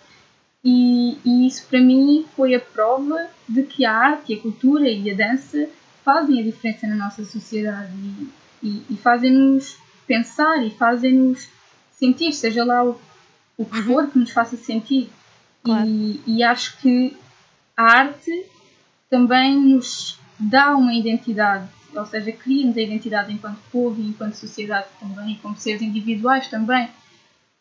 E, 0.63 1.17
e, 1.25 1.48
isso 1.48 1.65
para 1.67 1.79
mim 1.79 2.25
foi 2.36 2.55
a 2.55 2.60
prova 2.60 3.27
de 3.48 3.63
que 3.63 3.86
a 3.86 3.93
arte, 3.93 4.33
a 4.33 4.39
cultura 4.39 4.89
e 4.89 5.12
a 5.12 5.15
dança 5.15 5.67
fazem 6.03 6.39
a 6.39 6.43
diferença 6.43 6.88
na 6.88 6.95
nossa 6.95 7.24
sociedade 7.24 7.91
e, 7.93 8.29
e, 8.62 8.86
e 8.89 8.98
fazem-nos 8.98 9.77
pensar 10.05 10.63
e 10.63 10.69
fazem-nos 10.72 11.50
sentir, 11.91 12.33
seja 12.33 12.63
lá 12.63 12.83
o, 12.83 13.00
o 13.57 13.65
que 13.65 13.81
for 13.83 14.07
que 14.07 14.19
nos 14.19 14.31
faça 14.31 14.57
sentir. 14.57 15.10
Claro. 15.63 15.88
E, 15.88 16.22
e 16.27 16.43
acho 16.43 16.77
que 16.79 17.15
a 17.75 17.83
arte 17.83 18.45
também 19.10 19.57
nos 19.57 20.19
dá 20.38 20.75
uma 20.75 20.93
identidade, 20.93 21.67
ou 21.95 22.05
seja, 22.05 22.31
cria-nos 22.31 22.75
a 22.75 22.81
identidade 22.81 23.31
enquanto 23.31 23.60
povo 23.72 24.01
e 24.01 24.07
enquanto 24.07 24.33
sociedade 24.33 24.88
também, 25.00 25.33
e 25.33 25.36
como 25.38 25.55
seres 25.55 25.81
individuais 25.81 26.48
também. 26.48 26.89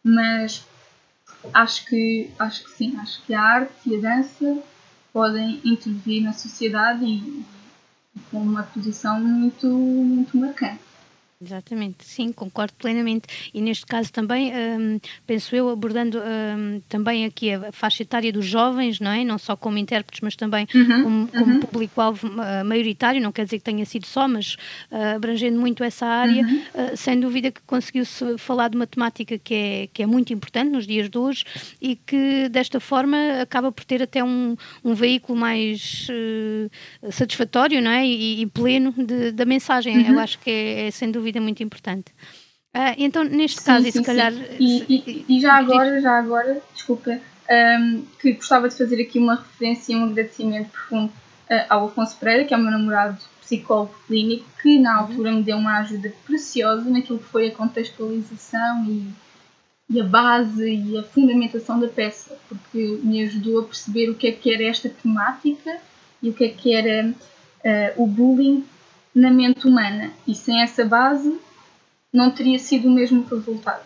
Mas 0.03 0.67
acho 1.55 1.87
que, 1.87 2.31
acho 2.39 2.65
que 2.65 2.71
sim, 2.71 2.97
acho 2.99 3.23
que 3.25 3.35
a 3.35 3.41
arte 3.41 3.73
e 3.87 3.97
a 3.97 4.01
dança 4.01 4.63
podem 5.13 5.61
intervir 5.65 6.23
na 6.23 6.33
sociedade 6.33 7.05
e, 7.05 7.45
uma 8.33 8.63
posição 8.63 9.21
muito, 9.21 9.67
muito 9.69 10.37
marcante. 10.37 10.92
Exatamente, 11.45 12.05
sim, 12.05 12.33
concordo 12.33 12.75
plenamente. 12.79 13.51
E 13.53 13.61
neste 13.61 13.85
caso 13.85 14.13
também, 14.13 14.53
um, 14.55 15.01
penso 15.27 15.55
eu, 15.57 15.69
abordando 15.69 16.19
um, 16.19 16.81
também 16.89 17.25
aqui 17.25 17.53
a 17.53 17.73
faixa 17.73 18.03
etária 18.03 18.33
dos 18.33 18.47
jovens, 18.47 19.01
não 19.01 19.11
é? 19.11 19.25
Não 19.25 19.39
só 19.39 19.57
como 19.57 19.77
intérpretes, 19.77 20.21
mas 20.21 20.37
também 20.37 20.69
uhum, 20.73 21.03
como, 21.03 21.29
como 21.29 21.55
uhum. 21.55 21.61
público-alvo 21.61 22.29
uh, 22.29 22.65
maioritário, 22.65 23.21
não 23.21 23.33
quer 23.33 23.45
dizer 23.45 23.59
que 23.59 23.65
tenha 23.65 23.85
sido 23.85 24.07
só, 24.07 24.29
mas 24.29 24.55
uh, 24.91 25.17
abrangendo 25.17 25.59
muito 25.59 25.83
essa 25.83 26.07
área, 26.07 26.45
uhum. 26.45 26.63
uh, 26.75 26.97
sem 26.97 27.19
dúvida 27.19 27.51
que 27.51 27.61
conseguiu-se 27.67 28.39
falar 28.39 28.69
de 28.69 28.77
uma 28.77 28.87
temática 28.87 29.37
que 29.37 29.55
é, 29.55 29.89
que 29.93 30.03
é 30.03 30.07
muito 30.07 30.33
importante 30.33 30.71
nos 30.71 30.87
dias 30.87 31.11
de 31.11 31.19
hoje 31.19 31.45
e 31.81 31.97
que 31.97 32.49
desta 32.51 32.79
forma 32.79 33.17
acaba 33.41 33.73
por 33.73 33.85
ter 33.85 34.01
até 34.01 34.23
um, 34.23 34.57
um 34.85 34.95
veículo 34.95 35.37
mais 35.37 36.07
satisfatório, 37.11 37.81
não 37.83 37.91
é? 37.91 38.07
E, 38.07 38.43
e 38.43 38.47
pleno 38.47 38.95
de, 38.97 39.33
da 39.33 39.45
mensagem. 39.45 40.07
Eu 40.07 40.15
uhum. 40.15 40.19
acho 40.21 40.39
que 40.39 40.51
é, 40.51 40.87
é 40.87 40.91
sem 40.91 41.11
dúvida 41.11 41.32
dúvida 41.33 41.41
muito 41.41 41.63
importante. 41.63 42.13
Uh, 42.75 42.95
então, 42.99 43.25
neste 43.25 43.61
sim, 43.61 43.67
caso, 43.67 43.83
sim, 43.83 43.89
e 43.89 43.93
se 43.93 44.03
calhar. 44.03 44.33
E, 44.59 44.85
e, 44.89 45.25
e, 45.29 45.41
já 45.41 45.55
agora, 45.55 46.01
já 46.01 46.19
agora, 46.19 46.63
desculpa, 46.75 47.19
um, 47.81 48.05
que 48.21 48.33
gostava 48.33 48.69
de 48.69 48.77
fazer 48.77 49.01
aqui 49.03 49.19
uma 49.19 49.37
referência 49.37 49.93
e 49.93 49.97
um 49.97 50.05
agradecimento 50.05 50.71
profundo 50.71 51.13
uh, 51.51 51.65
ao 51.69 51.87
Afonso 51.87 52.17
Pereira, 52.17 52.45
que 52.45 52.55
é 52.55 52.57
o 52.57 52.61
meu 52.61 52.71
namorado 52.71 53.19
psicólogo 53.41 53.95
clínico, 54.07 54.47
que 54.63 54.79
na 54.79 54.95
uhum. 54.95 55.01
altura 55.01 55.33
me 55.33 55.43
deu 55.43 55.57
uma 55.57 55.79
ajuda 55.79 56.13
preciosa 56.25 56.89
naquilo 56.89 57.19
que 57.19 57.27
foi 57.27 57.49
a 57.49 57.55
contextualização 57.55 58.87
e, 58.87 59.07
e 59.91 60.01
a 60.01 60.05
base 60.05 60.67
e 60.67 60.97
a 60.97 61.03
fundamentação 61.03 61.79
da 61.79 61.89
peça, 61.89 62.39
porque 62.49 63.01
me 63.03 63.23
ajudou 63.25 63.61
a 63.61 63.65
perceber 63.65 64.09
o 64.09 64.15
que 64.15 64.29
é 64.29 64.33
que 64.33 64.53
era 64.53 64.65
esta 64.65 64.89
temática 64.89 65.79
e 66.23 66.31
o 66.31 66.33
que 66.33 66.45
é 66.45 66.49
que 66.49 66.73
era 66.73 67.11
uh, 67.11 68.03
o 68.03 68.07
bullying 68.07 68.65
na 69.15 69.31
mente 69.31 69.67
humana 69.67 70.11
e 70.27 70.35
sem 70.35 70.63
essa 70.63 70.85
base 70.85 71.39
não 72.13 72.31
teria 72.31 72.59
sido 72.59 72.89
o 72.89 72.91
mesmo 72.91 73.25
resultado. 73.25 73.85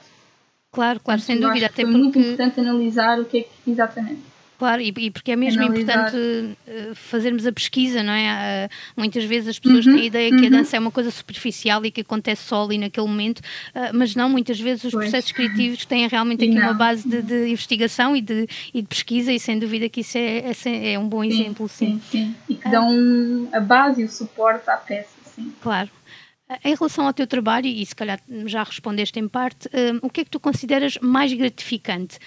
Claro, 0.72 1.00
claro, 1.00 1.20
sem 1.20 1.38
dúvida. 1.38 1.66
Até 1.66 1.82
foi 1.82 1.84
porque... 1.84 1.98
muito 1.98 2.18
importante 2.18 2.60
analisar 2.60 3.18
o 3.20 3.24
que 3.24 3.38
é 3.38 3.42
que 3.42 3.70
exatamente. 3.70 4.36
Claro, 4.58 4.80
e, 4.80 4.92
e, 4.96 5.10
porque 5.10 5.32
é 5.32 5.36
mesmo 5.36 5.62
Analisar. 5.62 6.08
importante 6.08 6.16
uh, 6.16 6.94
fazermos 6.94 7.46
a 7.46 7.52
pesquisa, 7.52 8.02
não 8.02 8.12
é? 8.12 8.66
Uh, 8.66 9.00
muitas 9.00 9.24
vezes 9.24 9.50
as 9.50 9.58
pessoas 9.58 9.86
uhum, 9.86 9.92
têm 9.92 10.02
a 10.02 10.06
ideia 10.06 10.30
uhum. 10.30 10.38
que 10.38 10.44
a 10.44 10.48
uhum. 10.48 10.56
dança 10.56 10.76
é 10.76 10.80
uma 10.80 10.90
coisa 10.90 11.10
superficial 11.10 11.84
e 11.84 11.90
que 11.90 12.00
acontece 12.00 12.44
só 12.44 12.64
ali 12.64 12.78
naquele 12.78 13.06
momento, 13.06 13.40
uh, 13.40 13.92
mas 13.92 14.14
não, 14.14 14.30
muitas 14.30 14.58
vezes 14.58 14.84
os 14.84 14.92
pois. 14.92 15.04
processos 15.04 15.32
criativos 15.32 15.84
têm 15.84 16.08
realmente 16.08 16.44
aqui 16.44 16.58
uma 16.58 16.72
base 16.72 17.06
de, 17.06 17.20
de, 17.20 17.48
investigação 17.48 18.16
e 18.16 18.22
de, 18.22 18.48
e 18.72 18.80
de 18.80 18.88
pesquisa, 18.88 19.30
e 19.30 19.38
sem 19.38 19.58
dúvida 19.58 19.88
que 19.90 20.00
isso 20.00 20.16
é, 20.16 20.50
é, 20.64 20.92
é 20.92 20.98
um 20.98 21.06
bom 21.06 21.22
sim, 21.22 21.28
exemplo, 21.28 21.68
sim. 21.68 22.00
sim. 22.10 22.24
sim. 22.24 22.34
E 22.48 22.54
que 22.54 22.68
dão 22.68 23.48
a 23.52 23.60
base 23.60 24.00
e 24.00 24.04
o 24.04 24.08
suporte 24.08 24.70
à 24.70 24.76
peça. 24.76 25.15
Sim. 25.36 25.54
Claro. 25.62 25.90
Em 26.64 26.74
relação 26.74 27.06
ao 27.06 27.12
teu 27.12 27.26
trabalho, 27.26 27.66
e 27.66 27.84
se 27.84 27.94
calhar 27.94 28.20
já 28.46 28.62
respondeste 28.62 29.18
em 29.18 29.28
parte, 29.28 29.68
um, 29.68 30.06
o 30.06 30.10
que 30.10 30.22
é 30.22 30.24
que 30.24 30.30
tu 30.30 30.40
consideras 30.40 30.96
mais 30.98 31.32
gratificante? 31.32 32.18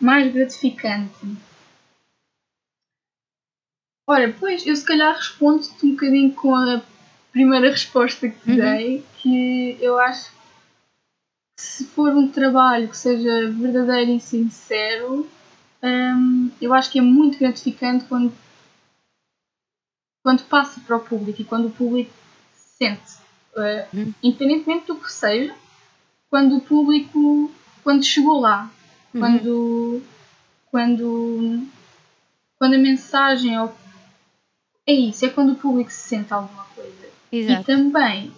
Mais 0.00 0.32
gratificante. 0.32 1.12
Olha, 4.08 4.34
pois 4.38 4.66
eu 4.66 4.74
se 4.74 4.84
calhar 4.84 5.14
respondo-te 5.14 5.86
um 5.86 5.92
bocadinho 5.92 6.34
com 6.34 6.54
a 6.54 6.82
primeira 7.30 7.70
resposta 7.70 8.28
que 8.28 8.38
te 8.40 8.50
uhum. 8.50 8.56
dei, 8.56 9.04
que 9.18 9.78
eu 9.80 9.98
acho 10.00 10.30
que 11.56 11.62
se 11.62 11.86
for 11.86 12.10
um 12.10 12.28
trabalho 12.28 12.88
que 12.88 12.96
seja 12.96 13.50
verdadeiro 13.52 14.10
e 14.10 14.20
sincero, 14.20 15.30
um, 15.80 16.50
eu 16.60 16.74
acho 16.74 16.90
que 16.90 16.98
é 16.98 17.02
muito 17.02 17.38
gratificante 17.38 18.04
quando 18.06 18.32
quando 20.22 20.44
passa 20.44 20.80
para 20.80 20.96
o 20.96 21.00
público 21.00 21.42
e 21.42 21.44
quando 21.44 21.66
o 21.66 21.70
público 21.70 22.12
sente, 22.54 23.16
uh, 23.56 23.96
uhum. 23.96 24.14
independentemente 24.22 24.86
do 24.86 24.96
que 24.96 25.12
seja, 25.12 25.54
quando 26.30 26.56
o 26.56 26.60
público, 26.60 27.50
quando 27.82 28.04
chegou 28.04 28.40
lá, 28.40 28.70
uhum. 29.12 29.20
quando, 29.20 30.02
quando, 30.70 31.68
quando 32.58 32.74
a 32.74 32.78
mensagem 32.78 33.56
é 34.86 34.92
isso, 34.92 35.24
é 35.24 35.28
quando 35.28 35.52
o 35.52 35.56
público 35.56 35.90
se 35.90 36.08
sente 36.08 36.32
alguma 36.32 36.64
coisa. 36.74 37.08
Exato. 37.30 37.60
E 37.60 37.64
também 37.64 38.32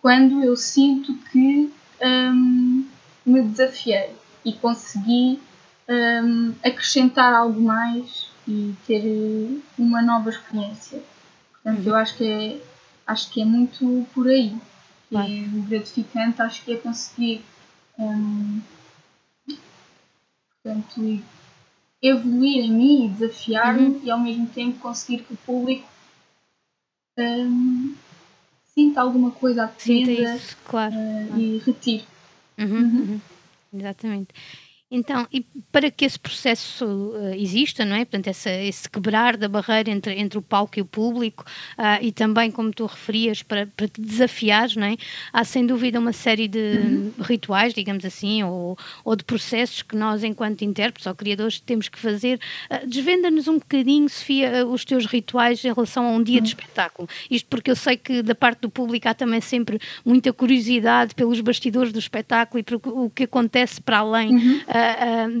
quando 0.00 0.42
eu 0.42 0.56
sinto 0.56 1.14
que 1.30 1.72
um, 2.02 2.86
me 3.24 3.42
desafiei 3.42 4.14
e 4.44 4.52
consegui 4.54 5.40
um, 5.88 6.54
acrescentar 6.64 7.34
algo 7.34 7.60
mais 7.60 8.28
e 8.48 8.74
ter 8.86 9.62
uma 9.78 10.00
nova 10.00 10.30
experiência. 10.30 11.02
Portanto, 11.76 11.86
eu 11.86 11.96
acho 11.96 12.16
que 12.16 12.24
é, 12.24 12.60
acho 13.06 13.30
que 13.30 13.42
é 13.42 13.44
muito 13.44 14.06
por 14.14 14.28
aí. 14.28 14.56
Claro. 15.10 15.28
é 15.28 15.68
gratificante, 15.68 16.40
acho 16.40 16.64
que 16.64 16.72
é 16.72 16.76
conseguir 16.76 17.44
um, 17.98 18.60
portanto, 20.62 21.22
evoluir 22.00 22.64
em 22.64 22.72
mim 22.72 23.06
e 23.06 23.08
desafiar-me 23.08 23.86
uhum. 23.86 24.00
e 24.04 24.10
ao 24.10 24.20
mesmo 24.20 24.46
tempo 24.46 24.78
conseguir 24.78 25.24
que 25.24 25.34
o 25.34 25.36
público 25.38 25.88
um, 27.18 27.94
sinta 28.72 29.00
alguma 29.00 29.30
coisa 29.32 29.66
isso, 30.34 30.56
claro. 30.64 30.94
Uh, 30.94 31.38
e 31.38 31.62
retire. 31.64 32.04
Uhum, 32.58 32.66
uhum. 32.66 33.00
Uhum. 33.00 33.20
Exatamente. 33.72 34.28
Então, 34.90 35.26
e 35.32 35.46
para 35.70 35.90
que 35.90 36.04
esse 36.04 36.18
processo 36.18 36.84
uh, 36.84 37.34
exista, 37.34 37.84
não 37.84 37.94
é? 37.94 38.04
Portanto, 38.04 38.26
essa, 38.26 38.50
esse 38.50 38.90
quebrar 38.90 39.36
da 39.36 39.48
barreira 39.48 39.90
entre, 39.90 40.18
entre 40.18 40.38
o 40.38 40.42
palco 40.42 40.78
e 40.78 40.82
o 40.82 40.84
público 40.84 41.44
uh, 41.78 42.02
e 42.02 42.10
também, 42.10 42.50
como 42.50 42.72
tu 42.72 42.86
referias, 42.86 43.42
para, 43.42 43.68
para 43.68 43.86
te 43.86 44.00
desafiares, 44.00 44.74
não 44.74 44.86
é? 44.86 44.96
Há 45.32 45.44
sem 45.44 45.64
dúvida 45.64 45.98
uma 46.00 46.12
série 46.12 46.48
de 46.48 46.58
uhum. 46.58 47.12
rituais, 47.20 47.72
digamos 47.72 48.04
assim, 48.04 48.42
ou, 48.42 48.76
ou 49.04 49.14
de 49.14 49.22
processos 49.22 49.82
que 49.82 49.94
nós, 49.94 50.24
enquanto 50.24 50.62
intérpretes 50.62 51.06
ou 51.06 51.14
criadores, 51.14 51.60
temos 51.60 51.88
que 51.88 51.98
fazer. 51.98 52.40
Uh, 52.68 52.86
Desvenda-nos 52.88 53.46
um 53.46 53.58
bocadinho, 53.58 54.08
Sofia, 54.08 54.66
os 54.66 54.84
teus 54.84 55.06
rituais 55.06 55.64
em 55.64 55.72
relação 55.72 56.04
a 56.04 56.10
um 56.10 56.22
dia 56.22 56.38
uhum. 56.38 56.42
de 56.42 56.48
espetáculo. 56.48 57.08
Isto 57.30 57.48
porque 57.48 57.70
eu 57.70 57.76
sei 57.76 57.96
que 57.96 58.22
da 58.22 58.34
parte 58.34 58.62
do 58.62 58.70
público 58.70 59.08
há 59.08 59.14
também 59.14 59.40
sempre 59.40 59.78
muita 60.04 60.32
curiosidade 60.32 61.14
pelos 61.14 61.40
bastidores 61.40 61.92
do 61.92 61.98
espetáculo 62.00 62.58
e 62.58 62.62
pelo 62.64 62.80
o 62.84 63.08
que 63.08 63.22
acontece 63.22 63.80
para 63.80 63.98
além. 63.98 64.34
Uhum 64.34 64.60
uh, 64.66 64.79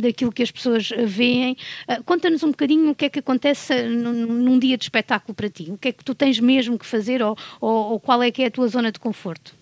daquilo 0.00 0.32
que 0.32 0.42
as 0.42 0.50
pessoas 0.50 0.90
veem. 1.06 1.56
Uh, 1.88 2.02
Conta-nos 2.04 2.42
um 2.42 2.50
bocadinho 2.50 2.90
o 2.90 2.94
que 2.94 3.06
é 3.06 3.10
que 3.10 3.18
acontece 3.18 3.82
num, 3.82 4.12
num, 4.12 4.58
dia 4.58 4.76
de 4.76 4.84
espetáculo 4.84 5.34
para 5.34 5.48
ti. 5.48 5.70
O 5.70 5.78
que 5.78 5.88
é 5.88 5.92
que 5.92 6.04
tu 6.04 6.14
tens 6.14 6.38
mesmo 6.40 6.78
que 6.78 6.86
fazer 6.86 7.22
ou, 7.22 7.36
ou, 7.60 7.92
ou 7.92 8.00
qual 8.00 8.22
é 8.22 8.30
que 8.30 8.42
é 8.42 8.46
a 8.46 8.50
tua 8.50 8.68
zona 8.68 8.90
de 8.92 8.98
conforto? 8.98 9.54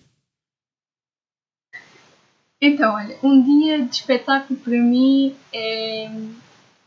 Então, 2.61 2.93
olha, 2.93 3.17
um 3.23 3.41
dia 3.41 3.85
de 3.85 3.95
espetáculo 3.95 4.59
para 4.59 4.77
mim 4.77 5.33
é, 5.53 6.11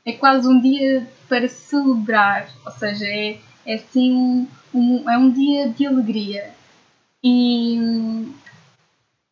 é 0.04 0.12
quase 0.12 0.46
um 0.46 0.60
dia 0.60 1.08
para 1.28 1.48
celebrar, 1.48 2.46
ou 2.66 2.72
seja, 2.72 3.06
é, 3.06 3.38
é 3.64 3.74
assim 3.74 4.46
um, 4.74 5.08
é 5.08 5.16
um 5.16 5.30
dia 5.30 5.68
de 5.68 5.86
alegria. 5.86 6.52
E 7.24 7.78
hum, 7.80 8.34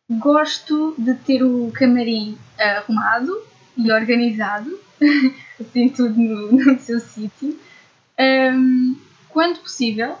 gosto 0.09 0.95
de 0.97 1.13
ter 1.13 1.43
o 1.43 1.71
camarim 1.71 2.37
arrumado, 2.57 3.31
e 3.77 3.91
organizado, 3.91 4.79
assim 5.59 5.89
tudo 5.89 6.19
no, 6.19 6.51
no 6.51 6.79
seu 6.79 6.99
sítio. 6.99 7.59
Um, 8.19 8.97
quando 9.29 9.59
possível, 9.59 10.17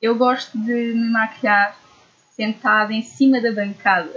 eu 0.00 0.16
gosto 0.16 0.56
de 0.58 0.72
me 0.72 1.10
maquilhar 1.10 1.76
sentada 2.34 2.92
em 2.92 3.02
cima 3.02 3.40
da 3.40 3.52
bancada. 3.52 4.14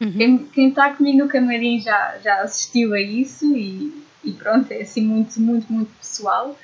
Uhum. 0.00 0.46
Quem 0.52 0.68
está 0.68 0.94
comigo 0.94 1.18
no 1.18 1.28
camarim 1.28 1.80
já, 1.80 2.18
já 2.18 2.40
assistiu 2.40 2.94
a 2.94 3.00
isso 3.00 3.56
e, 3.56 3.92
e 4.24 4.32
pronto, 4.32 4.70
é 4.72 4.82
assim 4.82 5.02
muito, 5.02 5.40
muito, 5.40 5.70
muito 5.72 5.92
pessoal. 5.98 6.58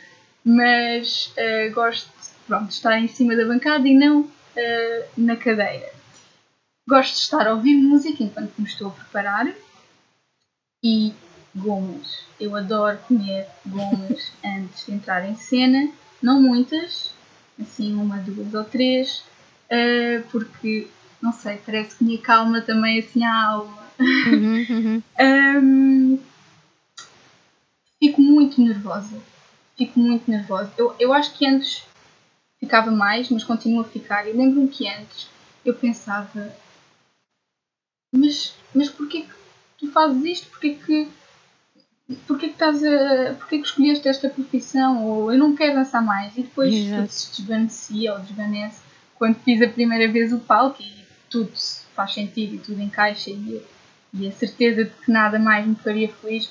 Mas 0.45 1.33
uh, 1.37 1.73
gosto 1.75 2.11
pronto, 2.47 2.69
de 2.69 2.75
estar 2.75 2.99
em 2.99 3.09
cima 3.09 3.35
da 3.37 3.47
bancada 3.47 3.87
e 3.87 3.95
não 3.95 4.21
uh, 4.21 5.05
na 5.17 5.37
cadeira. 5.37 5.91
Gosto 6.89 7.15
de 7.15 7.21
estar 7.21 7.47
a 7.47 7.55
ouvir 7.55 7.77
música 7.77 8.23
enquanto 8.23 8.53
me 8.59 8.67
estou 8.67 8.89
a 8.89 8.91
preparar 8.91 9.55
e 10.83 11.15
gomas. 11.55 12.25
Eu 12.41 12.57
adoro 12.57 12.99
comer 13.07 13.47
gomas 13.67 14.33
antes 14.45 14.87
de 14.87 14.93
entrar 14.93 15.29
em 15.29 15.37
cena, 15.37 15.91
não 16.23 16.41
muitas, 16.41 17.13
assim 17.61 17.95
uma, 17.95 18.19
duas 18.19 18.55
ou 18.55 18.65
três, 18.65 19.23
uh, 19.71 20.23
porque 20.31 20.89
não 21.23 21.33
sei, 21.33 21.57
parece 21.65 21.97
que 21.97 22.05
me 22.05 22.17
acalma 22.17 22.61
também 22.61 22.99
assim 22.99 23.25
a 23.25 23.49
alma. 23.49 23.85
Uhum, 23.99 24.67
uhum. 24.69 25.03
um, 25.21 26.19
fico 27.99 28.21
muito 28.21 28.61
nervosa. 28.61 29.21
Fico 29.77 29.99
muito 29.99 30.31
nervosa. 30.31 30.73
Eu, 30.77 30.95
eu 30.99 31.13
acho 31.13 31.35
que 31.35 31.47
antes 31.47 31.85
ficava 32.61 32.91
mais, 32.91 33.31
mas 33.31 33.43
continuo 33.43 33.81
a 33.81 33.85
ficar. 33.85 34.27
Eu 34.27 34.37
lembro-me 34.37 34.69
que 34.69 34.89
antes 34.89 35.29
eu 35.65 35.75
pensava, 35.75 36.55
mas, 38.13 38.55
mas 38.75 38.89
porquê 38.91 39.23
que 39.23 39.35
tu 39.79 39.91
fazes 39.91 40.25
isto? 40.25 40.51
Porquê 40.51 40.75
que 40.75 41.09
porquê 42.27 42.49
que 42.49 42.55
estás 42.55 42.83
a. 42.85 43.35
porquê 43.35 43.59
que 43.59 43.67
escolheste 43.67 44.09
esta 44.09 44.29
profissão? 44.29 45.05
Ou 45.05 45.33
eu 45.33 45.39
não 45.39 45.57
quero 45.57 45.75
dançar 45.75 46.03
mais. 46.03 46.37
E 46.37 46.43
depois 46.43 46.73
tudo 46.75 47.09
se 47.09 47.41
desvanecia 47.41 48.15
ou 48.15 48.21
desvanece 48.21 48.81
quando 49.15 49.37
fiz 49.37 49.63
a 49.63 49.69
primeira 49.69 50.11
vez 50.13 50.33
o 50.33 50.39
palco 50.39 50.83
e 50.83 51.05
tudo 51.31 51.51
faz 51.95 52.13
sentido 52.13 52.57
e 52.57 52.59
tudo 52.59 52.81
encaixa 52.81 53.31
e, 53.31 53.63
e 54.13 54.29
a 54.29 54.33
certeza 54.33 54.85
de 54.85 54.91
que 54.91 55.11
nada 55.11 55.39
mais 55.39 55.67
me 55.67 55.75
faria 55.77 56.09
feliz 56.09 56.51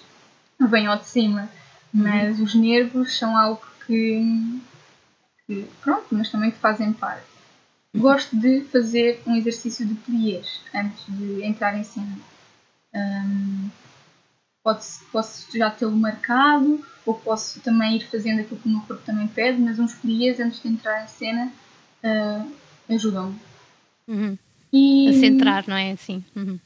vem 0.59 0.87
ao 0.87 0.97
de 0.97 1.05
cima. 1.05 1.49
Mas 1.93 2.39
uhum. 2.39 2.45
os 2.45 2.55
nervos 2.55 3.17
são 3.17 3.37
algo 3.37 3.61
que, 3.85 4.59
que, 5.45 5.67
pronto, 5.81 6.07
mas 6.11 6.29
também 6.29 6.49
te 6.49 6.57
fazem 6.57 6.91
parte. 6.91 7.27
Gosto 7.95 8.35
de 8.35 8.61
fazer 8.61 9.21
um 9.27 9.35
exercício 9.35 9.85
de 9.85 9.93
pliés 9.93 10.61
antes 10.73 11.05
de 11.07 11.43
entrar 11.43 11.77
em 11.77 11.83
cena. 11.83 12.17
Um, 12.95 13.69
posso, 14.63 15.03
posso 15.11 15.57
já 15.57 15.69
tê-lo 15.69 15.95
marcado 15.95 16.83
ou 17.05 17.13
posso 17.13 17.59
também 17.59 17.97
ir 17.97 18.07
fazendo 18.07 18.39
aquilo 18.39 18.59
que 18.59 18.67
o 18.67 18.71
meu 18.71 18.81
corpo 18.81 19.03
também 19.05 19.27
pede, 19.27 19.61
mas 19.61 19.77
uns 19.77 19.93
pliés 19.95 20.39
antes 20.39 20.61
de 20.61 20.69
entrar 20.69 21.03
em 21.03 21.07
cena 21.07 21.51
uh, 22.03 22.51
ajudam-me. 22.89 23.39
Uhum. 24.07 24.37
E... 24.71 25.09
A 25.09 25.13
centrar, 25.13 25.65
não 25.67 25.75
é 25.75 25.91
assim? 25.91 26.23
Uhum. 26.35 26.59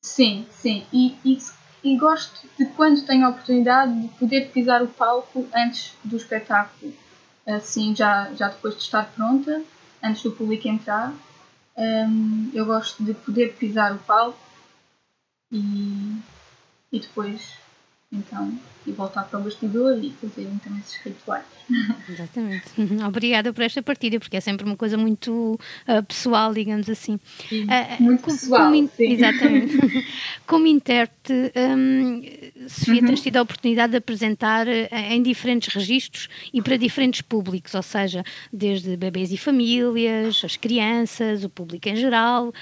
Sim, 0.00 0.46
sim. 0.50 0.86
E, 0.92 1.16
e, 1.24 1.38
e, 1.84 1.96
gosto 1.96 2.48
de 2.58 2.66
quando 2.66 3.04
tenho 3.04 3.26
a 3.26 3.30
oportunidade 3.30 4.00
de 4.00 4.08
poder 4.08 4.50
pisar 4.50 4.82
o 4.82 4.88
palco 4.88 5.46
antes 5.54 5.92
do 6.02 6.16
espetáculo. 6.16 6.92
Assim, 7.46 7.94
já, 7.94 8.32
já 8.34 8.48
depois 8.48 8.76
de 8.76 8.82
estar 8.82 9.04
pronta, 9.12 9.62
antes 10.02 10.22
do 10.22 10.32
público 10.32 10.68
entrar. 10.68 11.12
Um, 11.76 12.50
eu 12.52 12.66
gosto 12.66 13.02
de 13.02 13.14
poder 13.14 13.54
pisar 13.54 13.94
o 13.94 13.98
palco 13.98 14.38
e 15.50 16.16
e 16.92 17.00
depois 17.00 17.54
então 18.12 18.52
e 18.86 18.92
voltar 18.92 19.22
para 19.22 19.38
o 19.38 19.42
bastidor 19.42 19.96
e 20.02 20.12
fazer 20.20 20.42
então 20.42 20.76
esses 20.78 20.96
rituais. 20.96 21.44
Exatamente. 22.08 22.64
Obrigada 23.06 23.52
por 23.52 23.62
esta 23.62 23.82
partida, 23.82 24.18
porque 24.18 24.36
é 24.36 24.40
sempre 24.40 24.66
uma 24.66 24.76
coisa 24.76 24.98
muito 24.98 25.58
uh, 25.88 26.02
pessoal, 26.06 26.52
digamos 26.52 26.90
assim. 26.90 27.18
Sim, 27.48 27.64
uh, 27.64 28.02
muito 28.02 28.22
como, 28.22 28.38
pessoal. 28.38 28.70
Como, 28.70 28.90
exatamente. 28.98 30.06
como 30.46 30.66
intérprete, 30.66 31.52
um, 31.56 32.22
Sofia, 32.68 33.00
uhum. 33.00 33.06
tens 33.06 33.22
tido 33.22 33.36
a 33.36 33.42
oportunidade 33.42 33.92
de 33.92 33.96
apresentar 33.96 34.66
uh, 34.66 34.94
em 35.10 35.22
diferentes 35.22 35.72
registros 35.74 36.28
e 36.52 36.60
para 36.60 36.76
diferentes 36.76 37.20
públicos, 37.20 37.74
ou 37.74 37.82
seja, 37.82 38.24
desde 38.52 38.96
bebês 38.96 39.32
e 39.32 39.36
famílias, 39.36 40.42
as 40.44 40.56
crianças, 40.56 41.44
o 41.44 41.48
público 41.48 41.88
em 41.88 41.96
geral. 41.96 42.52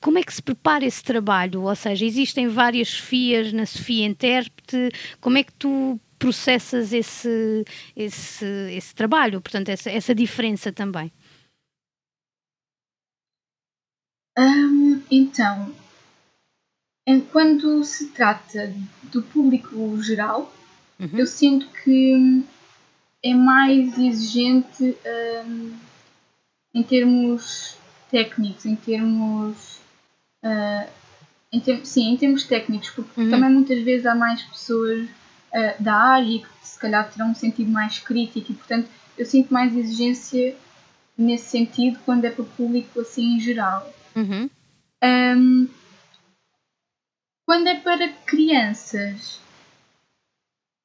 Como 0.00 0.18
é 0.18 0.22
que 0.22 0.32
se 0.32 0.42
prepara 0.42 0.84
esse 0.84 1.02
trabalho? 1.02 1.62
Ou 1.62 1.74
seja, 1.74 2.04
existem 2.04 2.48
várias 2.48 2.88
Sofias 2.88 3.52
na 3.52 3.66
Sofia 3.66 4.06
intérprete, 4.06 4.90
como 5.20 5.38
é 5.38 5.44
que 5.44 5.52
tu 5.52 6.00
processas 6.18 6.92
esse, 6.92 7.64
esse, 7.94 8.46
esse 8.72 8.94
trabalho, 8.94 9.40
portanto, 9.40 9.68
essa, 9.68 9.90
essa 9.90 10.14
diferença 10.14 10.72
também? 10.72 11.12
Então, 15.10 15.72
quando 17.32 17.84
se 17.84 18.08
trata 18.08 18.72
do 19.04 19.22
público 19.22 20.00
geral, 20.02 20.52
uhum. 20.98 21.10
eu 21.14 21.26
sinto 21.26 21.68
que 21.84 22.44
é 23.22 23.34
mais 23.34 23.96
exigente 23.96 24.96
um, 25.46 25.72
em 26.74 26.82
termos 26.82 27.76
técnicos, 28.10 28.66
em 28.66 28.76
termos. 28.76 29.80
Uh, 30.42 30.88
em 31.52 31.84
sim, 31.84 32.12
em 32.12 32.16
termos 32.16 32.44
técnicos, 32.44 32.90
porque 32.90 33.20
uhum. 33.20 33.30
também 33.30 33.50
muitas 33.50 33.80
vezes 33.82 34.04
há 34.04 34.14
mais 34.14 34.42
pessoas 34.42 35.04
uh, 35.04 35.82
da 35.82 35.94
área 35.94 36.40
que 36.40 36.48
se 36.62 36.78
calhar 36.78 37.08
terão 37.10 37.30
um 37.30 37.34
sentido 37.34 37.70
mais 37.70 37.98
crítico 37.98 38.52
e, 38.52 38.54
portanto, 38.54 38.88
eu 39.16 39.24
sinto 39.24 39.52
mais 39.52 39.74
exigência 39.74 40.54
nesse 41.16 41.48
sentido 41.50 41.98
quando 42.04 42.24
é 42.24 42.30
para 42.30 42.42
o 42.42 42.46
público 42.46 43.00
assim 43.00 43.36
em 43.36 43.40
geral. 43.40 43.90
Uhum. 44.14 44.50
Um, 45.02 45.68
quando 47.46 47.68
é 47.68 47.76
para 47.76 48.08
crianças, 48.26 49.40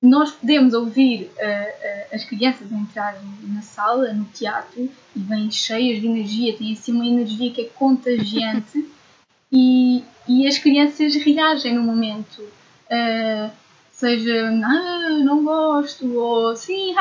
nós 0.02 0.32
podemos 0.32 0.74
ouvir 0.74 1.24
uh, 1.24 1.26
uh, 1.26 2.16
as 2.16 2.24
crianças 2.24 2.72
entrarem 2.72 3.22
na 3.44 3.62
sala, 3.64 4.14
no 4.14 4.26
teatro, 4.26 4.90
e 5.16 5.20
vêm 5.20 5.50
cheias 5.50 6.00
de 6.00 6.08
energia, 6.08 6.56
têm 6.56 6.74
assim 6.74 6.94
uma 6.94 7.06
energia 7.06 7.52
que 7.52 7.62
é 7.62 7.66
contagiante, 7.66 8.88
e, 9.52 10.04
e 10.28 10.48
as 10.48 10.60
crianças 10.60 11.16
reagem 11.16 11.74
no 11.74 11.84
momento. 11.84 12.42
Uh, 12.86 13.52
seja 13.92 14.48
ah, 14.48 15.10
não 15.24 15.44
gosto, 15.44 16.12
ou 16.18 16.56
sim, 16.56 16.96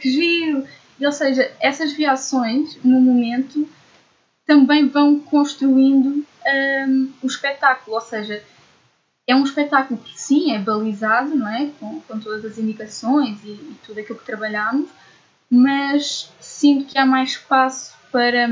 que 0.00 0.10
giro. 0.10 0.66
E, 0.98 1.04
ou 1.04 1.12
seja, 1.12 1.52
essas 1.60 1.92
reações 1.92 2.78
no 2.82 3.00
momento 3.00 3.68
também 4.46 4.88
vão 4.88 5.20
construindo 5.20 6.24
um, 6.88 7.12
o 7.22 7.26
espetáculo, 7.26 7.96
ou 7.96 8.02
seja, 8.02 8.42
é 9.26 9.34
um 9.34 9.44
espetáculo 9.44 9.98
que 10.00 10.18
sim 10.20 10.52
é 10.52 10.58
balizado, 10.58 11.34
não 11.34 11.48
é? 11.48 11.70
Com, 11.80 12.00
com 12.00 12.18
todas 12.20 12.44
as 12.44 12.58
indicações 12.58 13.38
e, 13.44 13.48
e 13.48 13.76
tudo 13.86 14.00
aquilo 14.00 14.18
que 14.18 14.26
trabalhamos, 14.26 14.88
mas 15.50 16.30
sinto 16.40 16.86
que 16.86 16.98
há 16.98 17.06
mais 17.06 17.30
espaço 17.30 17.94
para, 18.12 18.48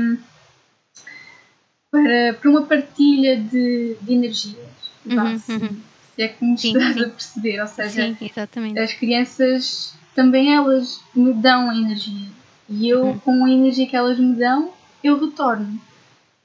para, 1.91 2.33
para 2.39 2.49
uma 2.49 2.63
partilha 2.63 3.39
de, 3.39 3.95
de 4.01 4.13
energias. 4.13 4.57
Uhum, 5.05 5.33
uhum. 5.33 5.81
se 6.15 6.21
é 6.21 6.27
que 6.29 6.45
me 6.45 6.57
Sim, 6.57 6.77
estás 6.77 6.93
sim. 6.93 7.03
a 7.03 7.09
perceber. 7.09 7.61
Ou 7.61 7.67
seja, 7.67 8.15
Sim, 8.15 8.79
as 8.79 8.93
crianças 8.93 9.93
também 10.15 10.53
elas 10.55 11.01
me 11.15 11.33
dão 11.33 11.69
a 11.69 11.75
energia. 11.75 12.29
E 12.69 12.87
eu, 12.89 13.03
Uhum. 13.05 13.19
com 13.19 13.45
a 13.45 13.49
energia 13.51 13.87
que 13.87 13.95
elas 13.95 14.17
me 14.17 14.35
dão, 14.35 14.71
eu 15.03 15.19
retorno. 15.19 15.79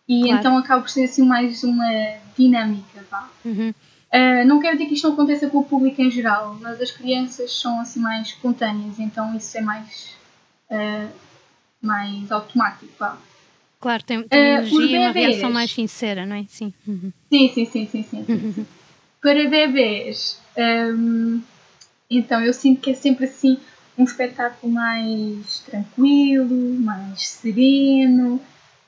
E 0.09 0.23
Claro. 0.23 0.39
então 0.39 0.59
acaba 0.59 0.83
por 0.83 0.91
ser 0.91 1.05
assim 1.05 1.25
mais 1.25 1.63
uma 1.63 1.87
dinâmica, 2.37 3.05
vá. 3.11 3.29
Uhum. 3.45 3.73
Uh, 4.13 4.47
não 4.47 4.59
quero 4.61 4.77
dizer 4.77 4.89
que 4.89 4.95
isto 4.95 5.07
não 5.07 5.15
aconteça 5.15 5.51
com 5.51 5.59
o 5.59 5.65
público 5.65 6.01
em 6.01 6.11
geral, 6.11 6.57
mas 6.61 6.81
as 6.81 6.91
crianças 6.91 7.53
são 7.53 7.81
assim 7.81 8.01
mais 8.01 8.29
espontâneas, 8.29 8.99
então 8.99 9.37
isso 9.37 9.57
é 9.59 9.61
mais, 9.61 10.15
uh, 10.71 11.11
mais 11.83 12.33
automático. 12.33 12.91
Vá. 12.99 13.19
Claro, 13.81 14.03
tem, 14.03 14.23
tem 14.27 14.41
Eh, 14.41 14.53
energia 14.55 14.87
e 14.87 14.99
uma 14.99 15.11
reação 15.13 15.51
mais 15.53 15.71
sincera, 15.71 16.25
não 16.25 16.37
é? 16.37 16.45
Sim. 16.49 16.73
Uhum. 16.87 17.13
Sim, 17.31 17.49
sim, 17.55 17.65
sim, 17.67 17.87
sim, 17.87 18.03
sim. 18.03 18.25
sim, 18.25 18.53
sim. 18.55 18.67
Para 19.21 19.49
bebês, 19.49 20.41
um, 20.57 21.43
então 22.11 22.41
eu 22.41 22.53
sinto 22.55 22.81
que 22.81 22.91
é 22.91 22.95
sempre 22.95 23.27
assim 23.27 23.59
um 23.99 24.05
espetáculo 24.05 24.73
mais 24.73 25.59
tranquilo, 25.67 26.75
mais 26.81 27.27
sereno, 27.29 28.41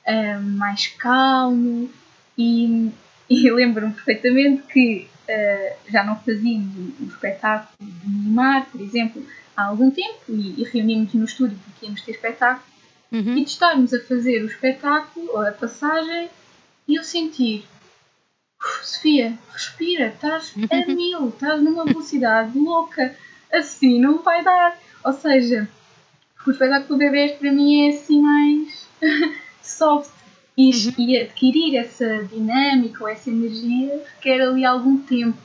um, 0.07 0.57
mais 0.57 0.87
calmo 0.87 1.89
e, 2.37 2.89
e 3.29 3.51
lembro-me 3.51 3.93
perfeitamente 3.93 4.63
que 4.63 5.07
uh, 5.31 5.91
já 5.91 6.03
não 6.03 6.15
fazíamos 6.19 6.75
o, 6.75 7.03
o 7.03 7.07
espetáculo 7.07 7.69
de 7.79 8.09
mimar, 8.09 8.65
por 8.71 8.81
exemplo, 8.81 9.25
há 9.55 9.65
algum 9.65 9.89
tempo 9.91 10.19
e, 10.29 10.61
e 10.61 10.63
reunimos 10.63 11.13
no 11.13 11.25
estúdio 11.25 11.57
porque 11.65 11.85
íamos 11.85 12.01
ter 12.01 12.11
espetáculo 12.11 12.71
Uhum. 13.11 13.37
e 13.37 13.43
de 13.43 13.49
estarmos 13.49 13.93
a 13.93 13.99
fazer 13.99 14.41
o 14.41 14.45
espetáculo 14.45 15.31
ou 15.31 15.45
a 15.45 15.51
passagem 15.51 16.29
e 16.87 16.95
eu 16.95 17.03
sentir 17.03 17.65
"Uf, 18.57 18.87
Sofia, 18.87 19.37
respira, 19.51 20.07
estás 20.07 20.53
a 20.71 20.85
mil, 20.93 21.27
estás 21.27 21.61
numa 21.61 21.83
velocidade 21.83 22.57
louca, 22.57 23.13
assim 23.51 23.99
não 23.99 24.23
vai 24.23 24.41
dar. 24.45 24.77
Ou 25.03 25.11
seja, 25.11 25.67
o 26.47 26.51
espetáculo 26.51 26.97
de 26.97 27.05
bebês 27.05 27.31
para 27.37 27.51
mim 27.51 27.85
é 27.85 27.89
assim 27.89 28.21
mais 28.21 28.87
soft 29.61 30.09
e, 30.57 30.71
e 30.97 31.17
adquirir 31.17 31.77
essa 31.77 32.23
dinâmica 32.25 33.03
ou 33.03 33.09
essa 33.09 33.29
energia 33.29 34.03
requer 34.15 34.41
ali 34.41 34.65
algum 34.65 34.97
tempo. 34.99 35.37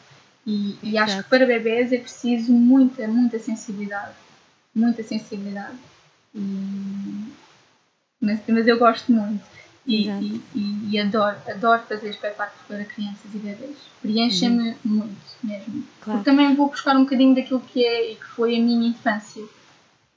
E, 0.46 0.76
e 0.82 0.96
acho 0.98 1.22
que 1.22 1.28
para 1.28 1.46
bebês 1.46 1.92
é 1.92 1.98
preciso 1.98 2.52
muita, 2.52 3.06
muita 3.08 3.38
sensibilidade. 3.38 4.14
Muita 4.74 5.02
sensibilidade. 5.02 5.76
E- 6.34 7.32
mas, 8.20 8.40
mas 8.48 8.66
eu 8.66 8.78
gosto 8.78 9.12
muito. 9.12 9.44
E, 9.86 10.08
e, 10.08 10.42
e- 10.54 10.88
e 10.92 10.98
adoro, 11.00 11.36
adoro 11.48 11.82
fazer 11.88 12.10
espetáculos 12.10 12.66
para 12.66 12.84
crianças 12.84 13.32
e 13.32 13.38
bebês. 13.38 13.76
Preenchem-me 14.02 14.76
muito 14.84 15.16
mesmo. 15.42 15.84
Claro. 16.00 16.18
Porque 16.18 16.24
também 16.30 16.54
vou 16.56 16.68
buscar 16.68 16.96
um 16.96 17.04
bocadinho 17.04 17.34
daquilo 17.34 17.60
que 17.60 17.84
é 17.84 18.12
e 18.12 18.16
que 18.16 18.24
foi 18.24 18.56
a 18.56 18.60
minha 18.60 18.88
infância. 18.88 19.44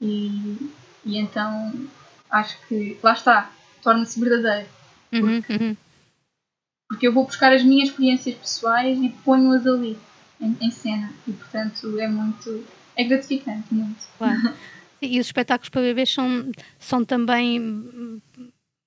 E, 0.00 0.70
e 1.04 1.18
então 1.18 1.72
acho 2.30 2.56
que 2.66 2.98
lá 3.02 3.12
está, 3.12 3.50
torna-se 3.82 4.18
verdadeiro. 4.18 4.68
Uhum, 5.12 5.42
uhum. 5.48 5.76
Porque 6.88 7.06
eu 7.06 7.12
vou 7.12 7.24
buscar 7.24 7.52
as 7.52 7.62
minhas 7.62 7.88
experiências 7.90 8.34
pessoais 8.34 8.98
e 8.98 9.08
ponho-as 9.24 9.66
ali, 9.66 9.96
em, 10.40 10.56
em 10.60 10.70
cena. 10.70 11.12
E 11.26 11.32
portanto 11.32 11.98
é 11.98 12.08
muito. 12.08 12.64
é 12.96 13.04
gratificante, 13.04 13.72
muito. 13.72 14.06
Claro. 14.18 14.40
Sim, 15.00 15.06
E 15.06 15.20
os 15.20 15.26
espetáculos 15.26 15.68
para 15.70 15.80
bebês 15.80 16.12
são, 16.12 16.50
são 16.78 17.04
também, 17.04 18.20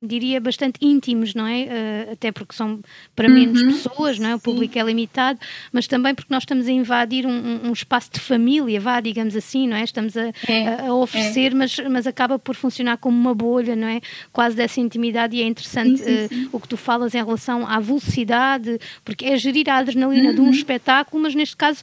diria, 0.06 0.40
bastante 0.42 0.78
íntimos, 0.82 1.34
não 1.34 1.48
é? 1.48 1.62
Eh, 1.62 2.10
até 2.14 2.32
porque 2.32 2.54
são 2.56 2.80
para 3.16 3.30
menos 3.30 3.62
Uhum, 3.62 3.68
pessoas, 3.72 4.20
não 4.20 4.30
é? 4.30 4.36
O 4.36 4.40
sim. 4.40 4.44
público 4.44 4.78
é 4.78 4.84
limitado, 4.84 5.40
mas 5.72 5.88
também 5.88 6.14
porque 6.14 6.34
nós 6.34 6.44
estamos 6.44 6.68
a 6.68 6.72
invadir 6.72 7.26
um, 7.26 7.68
um- 7.68 7.72
espaço 7.74 8.12
de 8.12 8.20
família, 8.20 8.80
vá, 8.80 9.00
digamos 9.00 9.36
assim, 9.36 9.68
não 9.68 9.78
é? 9.78 9.84
Estamos 9.84 10.16
a, 10.18 10.28
É, 10.48 10.88
a- 10.88 10.94
oferecer, 10.94 11.56
mas, 11.56 11.78
mas 11.90 12.06
acaba 12.06 12.38
por 12.38 12.56
funcionar 12.56 12.98
como 12.98 13.18
uma 13.18 13.34
bolha, 13.34 13.76
não 13.76 13.88
é? 13.88 14.02
Quase 14.32 14.56
dessa 14.56 14.80
intimidade 14.80 15.36
e 15.36 15.42
é 15.42 15.46
interessante 15.46 15.98
Sim, 16.00 16.06
sim, 16.28 16.28
sim. 16.28 16.50
o 16.52 16.60
que 16.60 16.68
tu 16.68 16.78
falas 16.78 17.16
em 17.16 17.24
relação 17.24 17.66
à 17.68 17.80
velocidade, 17.80 18.80
porque 19.06 19.26
é 19.26 19.38
gerir 19.38 19.70
a 19.70 19.78
adrenalina 19.78 20.34
de 20.34 20.42
um 20.42 20.46
Uhum. 20.46 20.52
espetáculo, 20.52 21.24
mas 21.24 21.34
neste 21.36 21.56
caso 21.56 21.82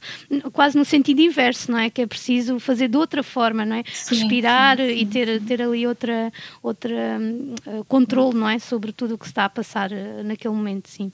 quase 0.53 0.77
no 0.77 0.85
sentido 0.85 1.19
inverso, 1.21 1.71
não 1.71 1.79
é? 1.79 1.89
Que 1.89 2.01
é 2.03 2.07
preciso 2.07 2.59
fazer 2.59 2.87
de 2.87 2.97
outra 2.97 3.23
forma, 3.23 3.65
não 3.65 3.75
é? 3.77 3.83
Sim, 3.91 4.09
Respirar 4.09 4.77
sim, 4.77 4.83
e 4.87 4.99
sim, 4.99 5.05
ter, 5.05 5.41
ter 5.41 5.61
ali 5.61 5.85
outra, 5.87 6.31
outra 6.61 6.91
eh, 7.65 7.83
controle, 8.15 8.37
não 8.37 8.49
é? 8.49 8.59
Sobre 8.59 8.91
tudo 8.91 9.15
o 9.15 9.17
que 9.17 9.25
se 9.25 9.31
está 9.31 9.45
a 9.45 9.49
passar 9.49 9.91
eh, 9.91 10.21
naquele 10.23 10.53
momento, 10.53 10.87
sim. 10.89 11.11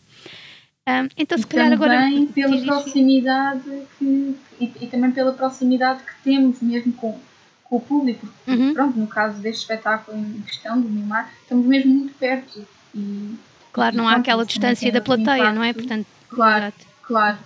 Ahm, 0.85 1.07
então, 1.17 1.37
se 1.37 1.43
E 1.43 1.47
calhar 1.47 1.71
agora. 1.73 1.93
também 1.95 2.27
pela 2.27 2.51
diz, 2.55 2.61
diz. 2.63 2.69
proximidade 2.69 3.63
que, 3.99 4.35
e, 4.59 4.71
e 4.81 4.87
também 4.87 5.11
pela 5.11 5.33
proximidade 5.33 6.01
que 6.03 6.11
temos 6.23 6.61
mesmo 6.61 6.93
com, 6.93 7.19
com 7.63 7.75
o 7.75 7.81
público. 7.81 8.25
Porque, 8.45 8.51
Uhum. 8.61 8.73
Pronto, 8.73 8.97
no 8.99 9.07
caso 9.07 9.39
deste 9.41 9.61
espetáculo 9.61 10.17
em 10.17 10.41
questão 10.41 10.79
do 10.79 10.87
Mimar, 10.89 11.31
estamos 11.41 11.65
mesmo 11.65 11.93
muito 11.93 12.13
perto. 12.15 12.65
E, 12.95 13.35
Claro, 13.73 13.95
e 13.95 13.97
não 13.97 14.07
há 14.07 14.11
pronto, 14.13 14.21
aquela 14.23 14.45
distância 14.45 14.91
da 14.91 15.01
plateia, 15.01 15.51
não 15.51 15.61
é? 15.63 15.69
impacto. 15.69 15.87
Portanto, 15.87 16.07
Claro, 16.29 16.63
exato. 16.65 16.85
claro. 17.03 17.37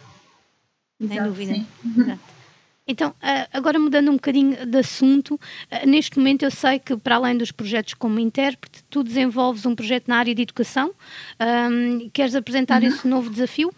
Sem 0.99 1.11
Exato, 1.11 1.27
dúvida. 1.29 1.65
Exato. 1.97 2.30
Então, 2.91 3.15
ah, 3.21 3.47
agora 3.53 3.79
mudando 3.79 4.09
um 4.11 4.15
bocadinho 4.15 4.65
de 4.65 4.77
assunto, 4.77 5.39
ah, 5.71 5.85
neste 5.85 6.17
momento 6.17 6.43
eu 6.43 6.51
sei 6.51 6.77
que, 6.77 6.97
para 6.97 7.15
além 7.15 7.37
dos 7.37 7.49
projetos 7.49 7.93
como 7.93 8.19
intérprete, 8.19 8.83
tu 8.89 9.01
desenvolves 9.01 9.65
um 9.65 9.73
projeto 9.73 10.09
na 10.09 10.17
área 10.17 10.35
de 10.35 10.41
educação. 10.41 10.93
Ahm, 11.39 12.09
queres 12.11 12.35
apresentar 12.35 12.81
Uhum. 12.81 12.87
esse 12.89 13.07
novo 13.07 13.29
desafio? 13.29 13.73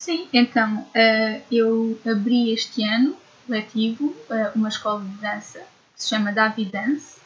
Sim, 0.00 0.28
então 0.32 0.86
eh, 0.94 1.40
eu 1.50 1.98
abri 2.06 2.52
este 2.52 2.84
ano 2.84 3.16
letivo 3.48 4.14
uma 4.54 4.68
escola 4.68 5.02
de 5.02 5.16
dança 5.16 5.58
que 5.96 6.02
se 6.02 6.08
chama 6.10 6.30
Davi 6.32 6.66
Dance. 6.66 7.18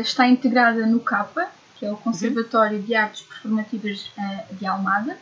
Está 0.00 0.26
integrada 0.26 0.86
no 0.86 1.00
CAPA, 1.00 1.50
que 1.78 1.84
é 1.84 1.92
o 1.92 1.96
Conservatório 1.96 2.80
de 2.82 2.94
Artes 2.94 3.22
Performativas 3.22 4.10
de 4.52 4.66
Almada. 4.66 5.18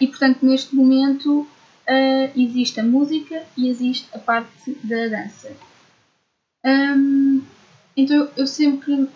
E 0.00 0.06
portanto, 0.08 0.44
neste 0.44 0.74
momento 0.74 1.46
eh, 1.86 2.30
existe 2.36 2.80
a 2.80 2.84
música 2.84 3.42
e 3.56 3.68
existe 3.68 4.08
a 4.14 4.18
parte 4.18 4.76
da 4.82 5.08
dança. 5.08 5.52
Hum, 6.64 7.42
então 7.96 8.16
eu, 8.16 8.30
eu 8.36 8.46
sempre 8.46 9.08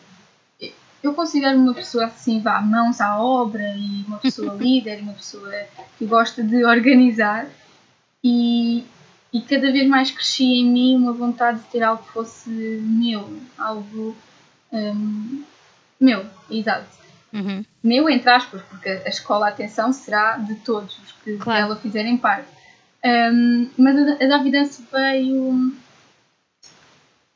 eu 1.03 1.15
considero 1.15 1.59
uma 1.59 1.75
pessoa 1.75 2.07
assim, 2.07 2.41
vá, 2.41 2.61
mãos 2.61 3.01
à 3.01 3.23
obra 3.23 3.75
e 3.77 4.05
uma 4.07 4.19
pessoa 4.19 4.55
líder, 4.59 5.01
uma 5.01 5.13
pessoa 5.13 5.53
que 5.97 6.05
gosta 6.05 6.43
de 6.43 6.65
organizar 6.65 7.47
e, 8.23 8.85
e 9.33 9.41
cada 9.43 9.71
vez 9.71 9.89
mais 9.89 10.11
crescia 10.11 10.61
em 10.61 10.67
mim 10.67 10.97
uma 10.97 11.13
vontade 11.13 11.61
de 11.61 11.67
ter 11.67 11.83
algo 11.83 12.03
que 12.03 12.13
fosse 12.13 12.51
meu, 12.51 13.41
algo 13.57 14.17
hum, 14.73 15.45
meu, 16.01 16.27
exato. 16.51 16.99
Uhum. 17.33 17.65
Meu, 17.83 18.09
entre 18.09 18.31
aspas, 18.31 18.63
porque 18.63 18.89
a 18.89 19.09
escola, 19.09 19.49
atenção, 19.49 19.93
será 19.93 20.37
de 20.37 20.55
todos 20.57 20.99
os 20.99 21.13
que 21.13 21.37
Claro. 21.37 21.69
dela 21.69 21.77
fizerem 21.77 22.17
parte. 22.17 22.58
Hum, 23.05 23.71
mas 23.79 23.97
a, 23.97 24.25
a 24.25 24.29
Davidança 24.29 24.83
veio 24.93 25.73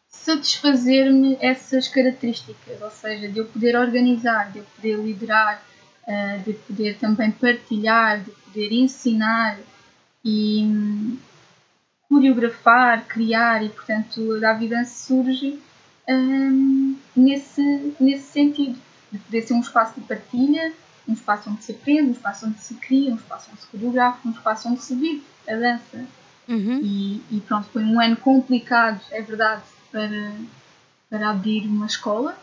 satisfazer-me 0.08 1.36
essas 1.40 1.88
características, 1.88 2.80
ou 2.80 2.90
seja, 2.90 3.28
de 3.28 3.38
eu 3.38 3.46
poder 3.46 3.76
organizar, 3.76 4.50
de 4.52 4.58
eu 4.58 4.64
poder 4.76 4.96
liderar, 4.98 5.62
eh, 6.06 6.38
de 6.44 6.52
poder 6.52 6.96
também 6.98 7.30
partilhar, 7.30 8.20
de 8.20 8.30
poder 8.30 8.72
ensinar 8.72 9.58
e 10.24 10.62
hum, 10.64 11.18
coreografar, 12.08 13.04
criar 13.06 13.64
e 13.64 13.68
portanto 13.68 14.34
a 14.36 14.38
Davidança 14.38 14.94
surge 15.06 15.58
hum, 16.08 16.96
nesse, 17.16 17.94
nesse 17.98 18.32
sentido, 18.32 18.78
de 19.10 19.18
poder 19.18 19.42
ser 19.42 19.54
um 19.54 19.60
espaço 19.60 20.00
de 20.00 20.06
partilha, 20.06 20.72
um 21.12 21.14
espaço 21.14 21.50
onde 21.50 21.62
se 21.62 21.72
aprende, 21.72 22.08
um 22.08 22.12
espaço 22.12 22.46
onde 22.46 22.58
se 22.58 22.74
cria, 22.74 23.12
um 23.12 23.16
espaço 23.16 23.48
onde 23.52 23.60
se 23.60 23.66
coreografa, 23.68 24.26
um 24.26 24.32
espaço 24.32 24.68
onde 24.68 24.82
se 24.82 24.94
vive 24.94 25.22
a 25.46 25.54
dança. 25.54 26.06
Uhum. 26.48 26.80
E, 26.82 27.22
e 27.30 27.40
pronto, 27.46 27.68
foi 27.72 27.84
um 27.84 28.00
ano 28.00 28.16
complicado, 28.16 29.00
é 29.10 29.20
verdade, 29.20 29.62
para, 29.90 30.32
para 31.08 31.30
abrir 31.30 31.66
uma 31.66 31.86
escola, 31.86 32.36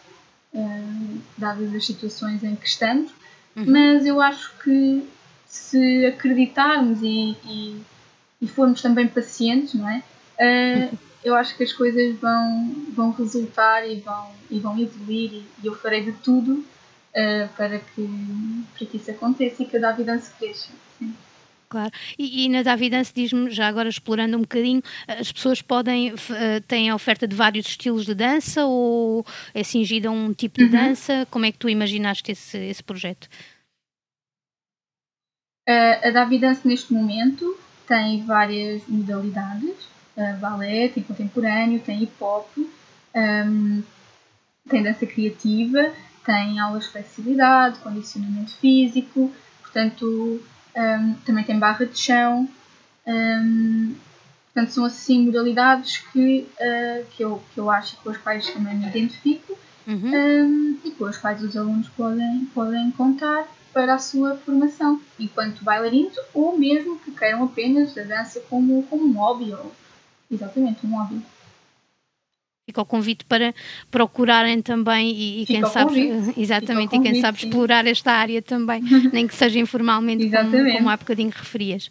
eh, 0.53 1.17
dadas 1.37 1.73
as 1.75 1.85
situações 1.85 2.43
em 2.43 2.55
que 2.55 2.67
estamos, 2.67 3.11
Uhum. 3.55 3.65
mas 3.67 4.05
eu 4.05 4.21
acho 4.21 4.53
que 4.63 5.03
se 5.47 6.05
acreditarmos 6.05 7.01
e, 7.01 7.35
e, 7.43 7.81
e 8.39 8.47
formos 8.47 8.79
também 8.79 9.07
pacientes, 9.07 9.73
não 9.73 9.89
é? 9.89 10.03
Eh, 10.37 10.89
eu 11.23 11.35
acho 11.35 11.57
que 11.57 11.63
as 11.63 11.73
coisas 11.73 12.15
vão, 12.19 12.75
vão 12.93 13.11
resultar 13.11 13.85
e 13.89 13.99
vão, 13.99 14.27
e 14.49 14.59
vão 14.59 14.79
evoluir 14.79 15.33
e 15.33 15.65
eu 15.65 15.75
farei 15.75 16.03
de 16.03 16.11
tudo 16.13 16.63
eh, 17.13 17.47
para, 17.57 17.79
que, 17.79 18.07
para 18.77 18.87
que 18.87 18.97
isso 18.97 19.11
aconteça 19.11 19.63
e 19.63 19.65
que 19.65 19.77
a 19.77 19.79
Davidança 19.79 20.33
cresça. 20.37 20.69
Sim. 20.97 21.13
Claro. 21.69 21.91
E, 22.17 22.45
e 22.45 22.49
na 22.49 22.63
Davidance, 22.63 23.13
diz-me, 23.13 23.51
já 23.51 23.67
agora 23.67 23.87
explorando 23.87 24.35
um 24.35 24.41
bocadinho, 24.41 24.81
as 25.07 25.31
pessoas 25.31 25.61
podem, 25.61 26.13
eh, 26.31 26.59
têm 26.61 26.89
a 26.89 26.95
oferta 26.95 27.27
de 27.27 27.35
vários 27.35 27.67
estilos 27.67 28.05
de 28.05 28.15
dança 28.15 28.65
ou 28.65 29.23
é 29.53 29.63
cingida 29.63 30.09
a 30.09 30.11
um 30.11 30.33
tipo 30.33 30.57
de 30.57 30.63
Uhum. 30.63 30.71
dança? 30.71 31.27
Como 31.29 31.45
é 31.45 31.51
que 31.51 31.59
tu 31.59 31.69
imaginaste 31.69 32.31
esse, 32.31 32.57
esse 32.57 32.83
projeto? 32.83 33.29
Uh, 35.67 36.07
a 36.07 36.09
Davi 36.09 36.39
Dance 36.39 36.67
neste 36.67 36.91
momento 36.91 37.55
tem 37.87 38.25
várias 38.25 38.81
modalidades, 38.87 39.75
uh, 40.17 40.37
balé, 40.39 40.87
tem 40.87 41.03
contemporâneo, 41.03 41.79
tem 41.79 42.01
hip 42.01 42.13
hop, 42.19 42.47
um, 43.15 43.83
tem 44.67 44.81
dança 44.81 45.05
criativa, 45.05 45.93
tem 46.25 46.59
aulas 46.59 46.85
de 46.85 46.91
flexibilidade, 46.91 47.79
condicionamento 47.79 48.53
físico, 48.55 49.31
portanto 49.61 50.41
um, 50.75 51.13
também 51.25 51.43
tem 51.43 51.59
barra 51.59 51.85
de 51.85 51.97
chão. 51.97 52.47
Um, 53.05 53.95
portanto, 54.53 54.73
são 54.73 54.85
assim 54.85 55.25
modalidades 55.25 55.97
que, 56.11 56.47
uh, 56.59 57.05
que, 57.11 57.23
eu, 57.23 57.41
que 57.53 57.59
eu 57.59 57.69
acho 57.69 57.97
com 57.97 58.09
as 58.09 58.17
quais 58.17 58.49
também 58.49 58.75
me 58.75 58.87
identifico 58.87 59.57
uhum. 59.87 60.11
um, 60.13 60.79
e 60.83 60.91
com 60.91 61.05
as 61.05 61.17
quais 61.17 61.41
os 61.43 61.55
alunos 61.57 61.87
podem, 61.89 62.45
podem 62.53 62.91
contar 62.91 63.47
para 63.73 63.95
a 63.95 63.99
sua 63.99 64.35
formação 64.35 65.01
enquanto 65.19 65.63
bailarinos 65.63 66.15
ou 66.33 66.57
mesmo 66.57 66.99
que 66.99 67.11
queiram 67.11 67.43
apenas 67.43 67.97
a 67.97 68.03
dança 68.03 68.39
como, 68.49 68.83
como 68.83 69.05
um 69.05 69.13
hobby 69.13 69.53
ou 69.53 69.71
exatamente 70.31 70.85
um 70.85 70.97
hobby. 70.97 71.21
Fica 72.69 72.83
o 72.83 72.85
convite 72.85 73.25
para 73.25 73.51
procurarem 73.89 74.61
também 74.61 75.09
e, 75.11 75.41
e 75.41 75.45
quem 75.47 75.65
sabe 75.65 76.11
exatamente 76.37 76.91
convite, 76.91 77.09
e 77.09 77.11
quem 77.11 77.21
sabe 77.21 77.39
sim. 77.39 77.47
explorar 77.47 77.87
esta 77.87 78.11
área 78.11 78.43
também, 78.43 78.79
nem 79.11 79.27
que 79.27 79.33
seja 79.33 79.57
informalmente, 79.57 80.29
como, 80.29 80.73
como 80.73 80.89
há 80.89 80.95
bocadinho 80.95 81.31
referias. 81.35 81.89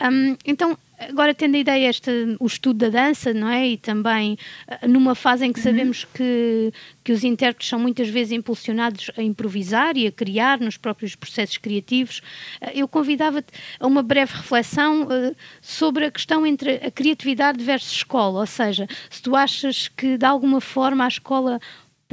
Um, 0.00 0.34
então, 0.46 0.78
agora 0.98 1.34
tendo 1.34 1.56
a 1.56 1.58
ideia 1.58 1.88
este, 1.88 2.10
o 2.38 2.46
estudo 2.46 2.78
da 2.78 2.88
dança, 2.88 3.32
não 3.32 3.48
é? 3.48 3.68
E 3.68 3.76
também 3.76 4.38
uh, 4.68 4.88
numa 4.88 5.14
fase 5.14 5.44
em 5.46 5.52
que 5.52 5.58
uhum. 5.58 5.64
sabemos 5.64 6.06
que, 6.14 6.72
que 7.02 7.12
os 7.12 7.24
intérpretes 7.24 7.68
são 7.68 7.78
muitas 7.78 8.08
vezes 8.08 8.32
impulsionados 8.32 9.10
a 9.16 9.22
improvisar 9.22 9.96
e 9.96 10.06
a 10.06 10.12
criar 10.12 10.60
nos 10.60 10.76
próprios 10.76 11.14
processos 11.14 11.58
criativos, 11.58 12.20
uh, 12.62 12.70
eu 12.74 12.86
convidava-te 12.88 13.52
a 13.78 13.86
uma 13.86 14.02
breve 14.02 14.34
reflexão 14.34 15.02
uh, 15.02 15.36
sobre 15.60 16.06
a 16.06 16.10
questão 16.10 16.46
entre 16.46 16.76
a 16.76 16.90
criatividade 16.90 17.62
versus 17.62 17.92
escola, 17.92 18.40
ou 18.40 18.46
seja, 18.46 18.86
se 19.10 19.22
tu 19.22 19.34
achas 19.34 19.88
que 19.88 20.16
de 20.16 20.26
alguma 20.26 20.60
forma 20.60 21.04
a 21.04 21.08
escola 21.08 21.60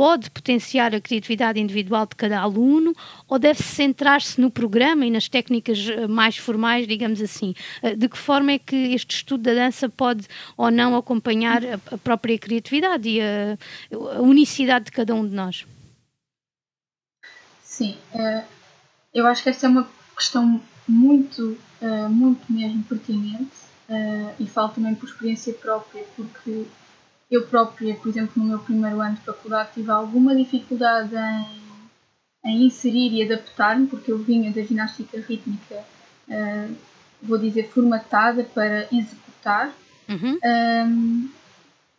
pode 0.01 0.31
potenciar 0.31 0.95
a 0.95 0.99
criatividade 0.99 1.59
individual 1.59 2.07
de 2.07 2.15
cada 2.15 2.39
aluno 2.39 2.91
ou 3.27 3.37
deve 3.37 3.61
centrar-se 3.61 4.41
no 4.41 4.49
programa 4.49 5.05
e 5.05 5.11
nas 5.11 5.29
técnicas 5.29 5.77
eh, 5.87 6.07
mais 6.07 6.35
formais, 6.35 6.87
digamos 6.87 7.21
assim? 7.21 7.53
Eh, 7.83 7.95
de 7.95 8.09
que 8.09 8.17
forma 8.17 8.53
é 8.53 8.57
que 8.57 8.75
este 8.95 9.17
estudo 9.17 9.43
da 9.43 9.53
dança 9.53 9.87
pode 9.87 10.27
ou 10.57 10.71
não 10.71 10.95
acompanhar 10.95 11.61
a 11.91 11.99
própria 11.99 12.35
criatividade 12.39 13.07
e 13.07 13.21
a, 13.21 13.55
a 14.17 14.21
unicidade 14.23 14.85
de 14.85 14.91
cada 14.91 15.13
um 15.13 15.23
de 15.23 15.35
nós? 15.35 15.67
Sim, 17.61 17.95
eh, 18.15 18.43
eu 19.13 19.27
acho 19.27 19.43
que 19.43 19.49
essa 19.49 19.67
é 19.67 19.69
uma 19.69 19.87
questão 20.17 20.59
muito, 20.87 21.55
muito 22.09 22.51
mesmo 22.51 22.83
pertinente 22.85 23.51
e 24.39 24.47
falo 24.47 24.69
também 24.69 24.95
por 24.95 25.07
experiência 25.07 25.53
própria, 25.53 26.03
porque 26.15 26.65
eu 27.32 27.48
própria, 27.48 27.96
por 27.96 28.10
exemplo, 28.10 28.34
no 28.36 28.44
meu 28.44 28.60
primeiro 28.60 29.00
ano 29.00 29.15
de 29.15 29.22
faculdade, 29.22 29.70
tive 29.74 29.89
alguma 29.89 30.36
dificuldade 30.36 31.15
em, 31.15 32.52
em 32.52 32.65
inserir 32.65 33.13
e 33.13 33.24
adaptar-me, 33.24 33.88
porque 33.88 34.12
eu 34.12 34.17
vinha 34.17 34.52
da 34.52 34.62
ginástica 34.62 35.17
rítmica, 35.17 35.82
uh, 36.28 36.76
vou 37.24 37.38
dizer, 37.38 37.70
formatada 37.70 38.44
para 38.44 38.86
executar. 38.91 39.74
Uhum. 40.10 40.38
Um, 40.44 41.30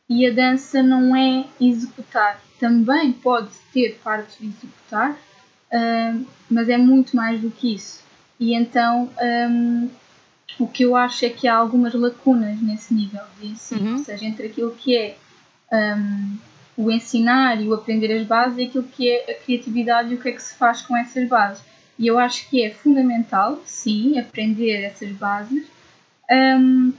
e 0.07 0.27
a 0.27 0.31
dança 0.31 0.83
não 0.83 1.17
é 1.17 1.47
executar. 1.59 2.39
Também 2.61 3.11
pode 3.11 3.49
ter 3.73 3.99
partes 4.05 4.37
de 4.39 4.49
executar, 4.49 5.13
uh, 5.13 6.27
mas 6.51 6.69
é 6.69 6.77
muito 6.77 7.17
mais 7.17 7.41
do 7.41 7.51
que 7.51 7.75
isso. 7.75 8.03
E 8.39 8.55
então 8.55 9.09
um, 9.51 9.89
o 10.59 10.67
que 10.67 10.85
eu 10.85 10.97
acho 10.97 11.25
é 11.25 11.31
que 11.31 11.49
há 11.49 11.55
algumas 11.55 11.95
lacunas 11.95 12.61
nesse 12.61 12.93
nível 12.95 13.23
de 13.41 13.49
ensino, 13.49 13.91
uhum. 13.91 13.99
ou 13.99 14.05
seja, 14.05 14.25
entre 14.25 14.47
aquilo 14.47 14.73
que 14.73 14.97
é 14.97 15.17
um, 15.73 16.37
o 16.77 16.91
ensinar 16.91 17.61
e 17.61 17.69
o 17.69 17.75
aprender 17.75 18.13
as 18.13 18.27
bases 18.27 18.59
e 18.59 18.65
aquilo 18.65 18.85
que 18.85 19.11
é 19.11 19.33
a 19.33 19.45
criatividade 19.45 20.13
e 20.13 20.17
o 20.17 20.21
que 20.21 20.29
é 20.29 20.33
que 20.33 20.43
se 20.43 20.55
faz 20.55 20.83
com 20.83 20.97
essas 20.97 21.29
bases. 21.29 21.63
E 21.99 22.07
eu 22.07 22.19
acho 22.19 22.49
que 22.49 22.63
é 22.63 22.71
fundamental, 22.71 23.61
sim, 23.65 24.19
aprender 24.19 24.83
essas 24.83 25.11
bases, 25.13 25.67
um, 26.31 26.93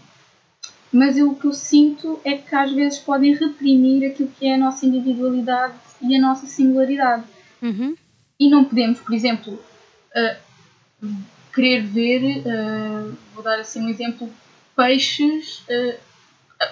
mas 0.91 1.17
eu, 1.17 1.31
o 1.31 1.35
que 1.35 1.45
eu 1.45 1.53
sinto 1.53 2.19
é 2.23 2.37
que 2.37 2.55
às 2.55 2.71
vezes 2.71 2.99
podem 2.99 3.33
reprimir 3.33 4.11
aquilo 4.11 4.29
que 4.37 4.45
é 4.45 4.53
a 4.53 4.57
nossa 4.57 4.85
individualidade 4.85 5.73
e 5.99 6.15
a 6.15 6.21
nossa 6.21 6.45
singularidade. 6.45 7.23
Uhum. 7.61 7.95
E 8.39 8.49
não 8.49 8.63
podemos, 8.63 8.99
por 8.99 9.13
exemplo, 9.13 9.53
uh, 9.53 10.37
querer 11.53 11.83
ver, 11.83 12.39
uh, 12.39 13.15
vou 13.33 13.43
dar 13.43 13.59
assim 13.59 13.81
um 13.81 13.89
exemplo, 13.89 14.29
peixes, 14.75 15.59
uh, 15.69 15.97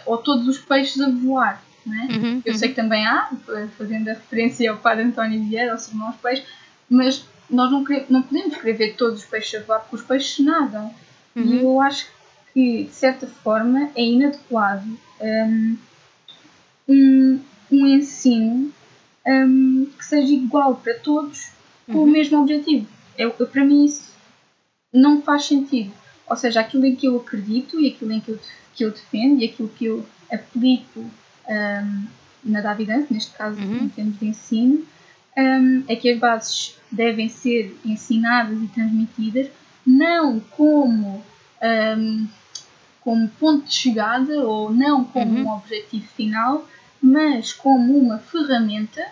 ou 0.05 0.17
todos 0.17 0.47
os 0.47 0.57
peixes 0.57 0.99
a 1.01 1.09
voar. 1.09 1.63
Né? 1.85 2.07
Uhum, 2.11 2.41
eu 2.45 2.53
uhum. 2.53 2.59
sei 2.59 2.69
que 2.69 2.75
também 2.75 3.05
há, 3.05 3.29
fazendo 3.77 4.09
a 4.09 4.13
referência 4.13 4.69
ao 4.69 4.77
padre 4.77 5.03
António 5.03 5.43
Vieira, 5.43 5.71
aos 5.71 5.87
irmãos 5.87 6.15
peixes, 6.21 6.45
mas 6.89 7.25
nós 7.49 7.71
não, 7.71 7.83
não 8.09 8.21
podemos 8.21 8.53
escrever 8.53 8.95
todos 8.95 9.19
os 9.21 9.25
peixes 9.25 9.61
a 9.61 9.63
voar 9.63 9.79
porque 9.81 9.95
os 9.95 10.03
peixes 10.03 10.45
nadam. 10.45 10.93
Uhum. 11.35 11.43
E 11.43 11.61
eu 11.61 11.81
acho 11.81 12.07
que, 12.53 12.83
de 12.83 12.91
certa 12.91 13.27
forma, 13.27 13.89
é 13.95 14.03
inadequado 14.03 14.85
um, 15.19 15.77
um, 16.87 17.39
um 17.71 17.87
ensino 17.87 18.71
um, 19.25 19.87
que 19.97 20.05
seja 20.05 20.33
igual 20.33 20.75
para 20.75 20.93
todos 20.95 21.49
com 21.85 21.99
o 21.99 22.01
uhum. 22.01 22.11
mesmo 22.11 22.41
objetivo. 22.41 22.87
Eu, 23.17 23.33
eu, 23.37 23.47
para 23.47 23.63
mim, 23.63 23.85
isso 23.85 24.10
não 24.91 25.21
faz 25.21 25.45
sentido. 25.45 25.91
Ou 26.27 26.35
seja, 26.35 26.61
aquilo 26.61 26.85
em 26.85 26.95
que 26.95 27.07
eu 27.07 27.17
acredito 27.17 27.79
e 27.79 27.89
aquilo 27.89 28.11
em 28.11 28.19
que 28.19 28.31
eu, 28.31 28.39
que 28.73 28.85
eu 28.85 28.91
defendo 28.91 29.41
e 29.41 29.45
aquilo 29.45 29.69
que 29.69 29.85
eu 29.85 30.05
aplico 30.31 30.99
um, 30.99 32.07
na 32.43 32.61
Davidance, 32.61 33.13
neste 33.13 33.31
caso 33.31 33.59
uhum. 33.59 33.83
em 33.83 33.89
termos 33.89 34.19
de 34.19 34.27
ensino, 34.27 34.85
um, 35.37 35.83
é 35.87 35.95
que 35.95 36.09
as 36.09 36.19
bases 36.19 36.77
devem 36.91 37.29
ser 37.29 37.77
ensinadas 37.85 38.61
e 38.61 38.67
transmitidas 38.67 39.49
não 39.85 40.39
como, 40.39 41.23
um, 41.97 42.27
como 43.01 43.27
ponto 43.29 43.67
de 43.67 43.73
chegada 43.73 44.45
ou 44.45 44.71
não 44.71 45.03
como 45.03 45.39
uhum. 45.39 45.45
um 45.45 45.53
objetivo 45.53 46.07
final, 46.15 46.67
mas 47.01 47.51
como 47.53 47.97
uma 47.97 48.19
ferramenta 48.19 49.05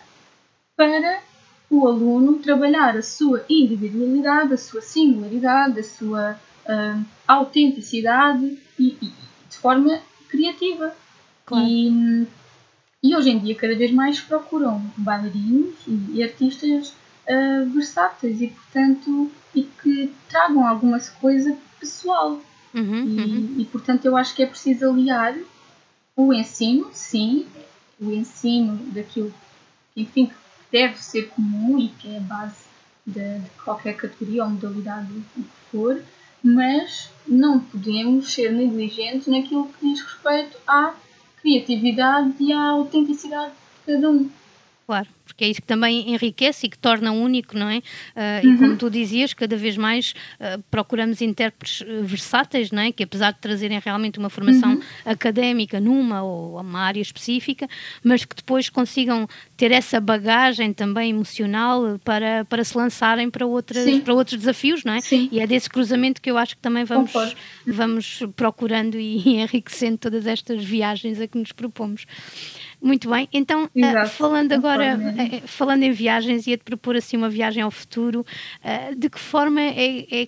para 0.75 1.21
o 1.69 1.87
aluno 1.87 2.39
trabalhar 2.39 2.97
a 2.97 3.01
sua 3.01 3.45
individualidade, 3.47 4.53
a 4.53 4.57
sua 4.57 4.81
singularidade, 4.81 5.79
a 5.79 5.83
sua 5.83 6.39
uh, 6.65 7.05
autenticidade 7.27 8.57
e, 8.77 8.97
e, 9.01 9.13
de 9.49 9.57
forma 9.57 10.01
criativa. 10.27 10.95
Claro. 11.45 11.67
E, 11.67 12.27
e 13.03 13.15
hoje 13.15 13.29
em 13.29 13.39
dia 13.39 13.55
cada 13.55 13.75
vez 13.75 13.91
mais 13.91 14.19
procuram 14.19 14.83
bailarinos 14.97 15.75
e, 15.87 16.23
artistas 16.23 16.89
uh, 17.27 17.69
versáteis 17.69 18.41
e 18.41 18.47
portanto 18.47 19.31
e 19.53 19.63
que 19.63 20.11
tragam 20.27 20.67
alguma 20.67 20.99
coisa 21.21 21.55
pessoal. 21.79 22.41
Uhum, 22.73 23.03
e, 23.03 23.21
uhum. 23.21 23.55
e 23.59 23.65
portanto 23.65 24.05
eu 24.05 24.17
acho 24.17 24.35
que 24.35 24.43
é 24.43 24.45
preciso 24.45 24.89
aliar 24.89 25.35
o 26.15 26.33
ensino, 26.33 26.89
sim, 26.91 27.47
o 27.99 28.11
ensino 28.11 28.77
daquilo 28.91 29.33
enfim 29.95 30.27
que 30.27 30.48
deve 30.71 30.97
ser 30.97 31.29
comum 31.29 31.79
e 31.79 31.89
que 31.89 32.13
é 32.13 32.17
a 32.17 32.21
base 32.21 32.65
de, 33.05 33.39
de 33.39 33.49
qualquer 33.63 33.95
categoria 33.95 34.43
ou 34.43 34.49
modalidade 34.49 35.07
que 35.33 35.43
for, 35.71 36.01
mas 36.43 37.09
não 37.27 37.59
podemos 37.59 38.31
ser 38.31 38.51
negligentes 38.51 39.27
naquilo 39.27 39.67
que 39.67 39.87
diz 39.87 40.01
respeito 40.01 40.57
à 40.67 40.93
criatividade 41.41 42.33
e 42.39 42.53
à 42.53 42.69
autenticidade 42.69 43.51
de 43.51 43.93
cada 43.93 44.09
um. 44.09 44.29
Claro, 44.89 45.07
porque 45.23 45.43
é 45.43 45.49
isso 45.49 45.61
que 45.61 45.67
também 45.67 46.09
enriquece 46.15 46.65
e 46.65 46.69
que 46.71 46.75
torna 46.75 47.11
único, 47.11 47.55
não 47.55 47.69
é? 47.69 47.77
Uh, 47.77 48.47
uhum. 48.47 48.53
E 48.55 48.57
como 48.57 48.75
tu 48.75 48.89
dizias, 48.89 49.35
cada 49.35 49.55
vez 49.55 49.77
mais 49.77 50.15
uh, 50.39 50.59
procuramos 50.71 51.21
intérpretes 51.21 51.83
ah, 51.87 52.01
versáteis, 52.01 52.71
não 52.71 52.81
é? 52.81 52.91
Que 52.91 53.03
apesar 53.03 53.31
de 53.33 53.37
trazerem 53.37 53.79
realmente 53.79 54.17
uma 54.17 54.31
formação 54.31 54.73
uhum. 54.73 54.81
académica 55.05 55.79
numa 55.79 56.23
ou 56.23 56.59
uma 56.59 56.79
área 56.79 56.99
específica, 56.99 57.67
mas 58.03 58.25
que 58.25 58.35
depois 58.35 58.67
consigam 58.67 59.29
ter 59.55 59.71
essa 59.71 60.01
bagagem 60.01 60.73
também 60.73 61.11
emocional 61.11 61.99
para, 62.03 62.43
para 62.45 62.63
se 62.63 62.75
lançarem 62.75 63.29
para, 63.29 63.45
outras, 63.45 63.99
para 63.99 64.13
outros 64.15 64.39
desafios, 64.39 64.83
não 64.83 64.93
é? 64.93 65.01
Sim. 65.01 65.29
E 65.31 65.39
é 65.39 65.45
desse 65.45 65.69
cruzamento 65.69 66.19
que 66.19 66.31
eu 66.31 66.37
acho 66.39 66.55
que 66.55 66.63
também 66.63 66.83
vamos, 66.83 67.11
vamos 67.67 68.23
procurando 68.35 68.99
e 68.99 69.37
enriquecendo 69.37 69.99
todas 69.99 70.25
estas 70.25 70.63
viagens 70.65 71.21
a 71.21 71.27
que 71.27 71.37
nos 71.37 71.51
propomos. 71.51 72.07
Muito 72.81 73.09
bem, 73.09 73.27
então 73.33 73.65
uh, 73.65 74.07
falando 74.07 74.53
agora, 74.53 74.97
uh, 74.97 75.47
falando 75.47 75.83
em 75.83 75.91
viagens, 75.91 76.47
ia-te 76.47 76.63
propor 76.63 76.95
assim 76.95 77.17
uma 77.17 77.29
viagem 77.29 77.61
ao 77.61 77.69
futuro, 77.69 78.25
uh, 78.63 78.95
de 78.95 79.09
que 79.09 79.19
forma 79.19 79.59
é, 79.61 80.07
é 80.09 80.27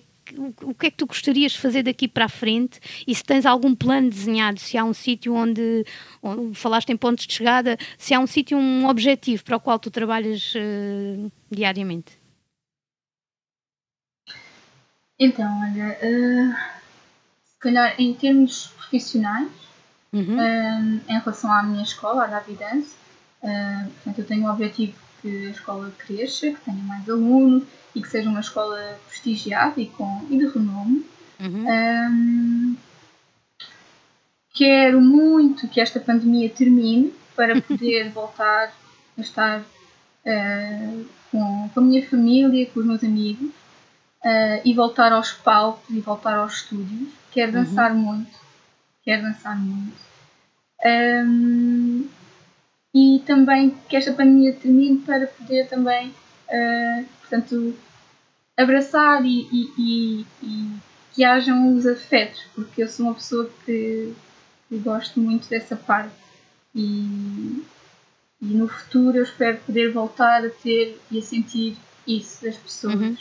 o 0.62 0.74
que 0.74 0.86
é 0.86 0.90
que 0.90 0.96
tu 0.96 1.06
gostarias 1.06 1.52
de 1.52 1.58
fazer 1.58 1.82
daqui 1.82 2.06
para 2.06 2.26
a 2.26 2.28
frente? 2.28 2.80
E 3.06 3.14
se 3.14 3.24
tens 3.24 3.44
algum 3.44 3.74
plano 3.74 4.08
desenhado, 4.08 4.60
se 4.60 4.78
há 4.78 4.84
um 4.84 4.94
sítio 4.94 5.34
onde, 5.34 5.84
onde, 6.22 6.54
falaste 6.54 6.90
em 6.90 6.96
pontos 6.96 7.26
de 7.26 7.34
chegada, 7.34 7.76
se 7.98 8.14
há 8.14 8.20
um 8.20 8.26
sítio, 8.26 8.56
um 8.56 8.86
objetivo 8.86 9.44
para 9.44 9.56
o 9.56 9.60
qual 9.60 9.78
tu 9.78 9.90
trabalhas 9.90 10.54
uh, 10.54 11.32
diariamente? 11.50 12.20
Então, 15.18 15.46
olha, 15.60 15.98
uh, 16.02 16.54
se 17.44 17.58
calhar 17.58 17.94
em 17.98 18.14
termos 18.14 18.68
profissionais, 18.68 19.50
uhum. 20.12 20.36
uh, 20.36 21.00
em 21.08 21.18
relação 21.18 21.52
à 21.52 21.62
minha 21.62 21.82
escola, 21.82 22.24
a 22.24 22.26
Davidance, 22.26 22.94
uh, 23.42 23.90
portanto, 23.90 24.18
eu 24.18 24.26
tenho 24.26 24.46
o 24.46 24.50
objetivo 24.50 24.94
que 25.22 25.46
a 25.46 25.50
escola 25.50 25.92
cresça, 25.98 26.50
que 26.50 26.60
tenha 26.64 26.82
mais 26.82 27.08
alunos 27.08 27.64
e 27.94 28.02
que 28.02 28.08
seja 28.08 28.28
uma 28.28 28.40
escola 28.40 28.98
prestigiada 29.08 29.80
e, 29.80 29.86
com, 29.86 30.26
e 30.28 30.36
de 30.36 30.46
renome. 30.48 31.06
Uhum. 31.40 31.66
Um, 31.68 32.76
quero 34.52 35.00
muito 35.00 35.68
que 35.68 35.80
esta 35.80 36.00
pandemia 36.00 36.48
termine 36.50 37.12
para 37.36 37.60
poder 37.62 38.10
voltar 38.10 38.72
a 39.16 39.20
estar 39.20 39.60
uh, 39.60 41.06
com, 41.30 41.70
com 41.72 41.80
a 41.80 41.82
minha 41.82 42.06
família, 42.08 42.66
com 42.66 42.80
os 42.80 42.86
meus 42.86 43.04
amigos 43.04 43.48
uh, 43.48 44.60
e 44.64 44.74
voltar 44.74 45.12
aos 45.12 45.32
palcos 45.32 45.88
e 45.94 46.00
voltar 46.00 46.36
aos 46.36 46.54
estúdios. 46.54 47.08
Quero 47.30 47.56
uhum. 47.56 47.64
dançar 47.64 47.94
muito, 47.94 48.30
quero 49.02 49.22
dançar 49.22 49.58
muito. 49.58 49.96
Um, 50.84 52.08
e 52.94 53.22
também 53.26 53.74
que 53.88 53.96
esta 53.96 54.12
pandemia 54.12 54.52
termine 54.52 54.98
para 54.98 55.26
poder 55.26 55.68
também, 55.68 56.08
uh, 56.08 57.04
portanto, 57.20 57.74
abraçar 58.56 59.24
e, 59.24 59.48
e, 59.50 59.72
e, 59.78 60.26
e, 60.42 60.76
que 61.14 61.24
hajam 61.24 61.74
os 61.74 61.86
afetos, 61.86 62.42
porque 62.54 62.82
eu 62.82 62.88
sou 62.88 63.06
uma 63.06 63.14
pessoa 63.14 63.50
que, 63.64 64.12
que 64.68 64.78
gosto 64.78 65.20
muito 65.20 65.48
dessa 65.48 65.76
parte 65.76 66.14
e, 66.74 67.62
e 68.40 68.46
no 68.46 68.66
futuro 68.66 69.18
eu 69.18 69.22
espero 69.22 69.58
poder 69.58 69.92
voltar 69.92 70.44
a 70.44 70.50
ter 70.50 70.98
e 71.10 71.18
a 71.18 71.22
sentir 71.22 71.76
isso 72.06 72.44
das 72.44 72.56
pessoas. 72.56 72.94
Uhum. 72.94 73.16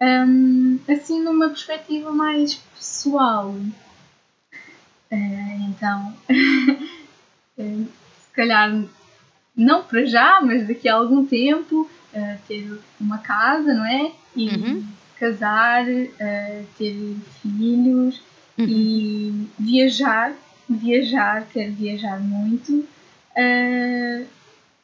Um, 0.00 0.78
assim, 0.88 1.22
numa 1.22 1.48
perspectiva 1.48 2.12
mais 2.12 2.54
pessoal. 2.54 3.54
Uh, 5.10 5.68
então, 5.68 6.14
uh, 7.58 7.86
se 7.86 8.30
calhar 8.32 8.84
não 9.54 9.82
para 9.82 10.04
já, 10.04 10.40
mas 10.40 10.66
daqui 10.66 10.88
a 10.88 10.94
algum 10.94 11.24
tempo, 11.24 11.88
uh, 12.14 12.38
ter 12.46 12.78
uma 13.00 13.18
casa, 13.18 13.72
não 13.72 13.84
é? 13.84 14.12
E 14.34 14.48
uhum. 14.48 14.86
casar, 15.18 15.84
ter 16.76 17.16
filhos 17.40 18.20
uhum. 18.58 18.66
e 18.68 19.48
viajar. 19.58 20.32
Viajar, 20.68 21.46
quero 21.52 21.72
viajar 21.72 22.18
muito. 22.18 22.84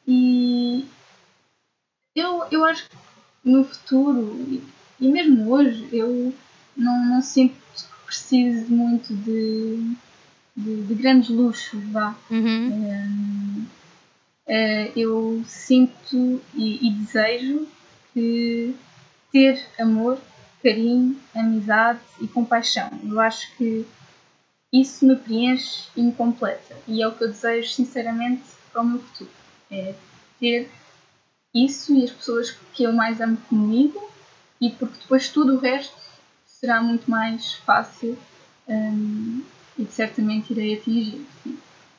e 0.07 0.87
eu, 2.15 2.45
eu 2.53 2.65
acho 2.65 2.89
que 2.89 2.97
no 3.45 3.65
futuro 3.65 4.63
e 5.01 5.09
mesmo 5.09 5.51
hoje 5.51 5.89
eu 5.93 6.33
não, 6.77 7.05
não 7.07 7.21
sinto 7.21 7.55
que 7.75 7.85
preciso 8.07 8.71
muito 8.71 9.15
de, 9.15 9.97
de, 10.57 10.83
de 10.83 10.95
grandes 10.95 11.31
luxos, 11.31 11.83
vá. 11.91 12.17
Uhum. 12.31 13.67
Uh, 14.47 14.93
eu 14.97 15.43
sinto 15.47 16.41
e, 16.55 16.87
e, 16.87 16.91
desejo 16.91 17.67
que 18.12 18.75
ter 19.31 19.65
amor, 19.79 20.19
carinho, 20.62 21.19
amizade 21.35 22.01
e 22.21 22.27
compaixão. 22.27 22.91
Eu 23.03 23.21
acho 23.21 23.55
que 23.57 23.87
isso 24.73 25.07
me 25.07 25.17
preenche 25.17 25.85
e 25.97 26.03
me 26.03 26.12
completa. 26.12 26.77
E 26.88 27.03
é 27.03 27.09
o 27.09 27.12
que 27.12 27.25
eu 27.25 27.29
desejo 27.29 27.71
sinceramente 27.71 28.43
para 28.73 28.83
o 28.83 28.87
meu 28.87 28.99
futuro. 28.99 29.31
É 29.71 29.95
ter 30.41 30.69
isso 31.55 31.95
e 31.95 32.05
as 32.05 32.11
pessoas 32.11 32.51
que 32.73 32.83
eu 32.83 32.93
mais 32.93 33.21
amo 33.21 33.37
comigo 33.49 34.11
e 34.61 34.71
porque 34.71 34.99
depois 35.01 35.29
tudo 35.29 35.57
o 35.57 35.59
resto 35.59 35.95
será 36.47 36.83
muito 36.83 37.11
mais 37.11 37.55
fácil 37.55 38.19
um, 38.69 39.43
e 39.79 39.87
certamente 39.87 40.53
irei 40.53 40.75
atingir. 40.75 41.27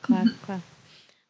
Claro, 0.02 0.30
claro. 0.42 0.62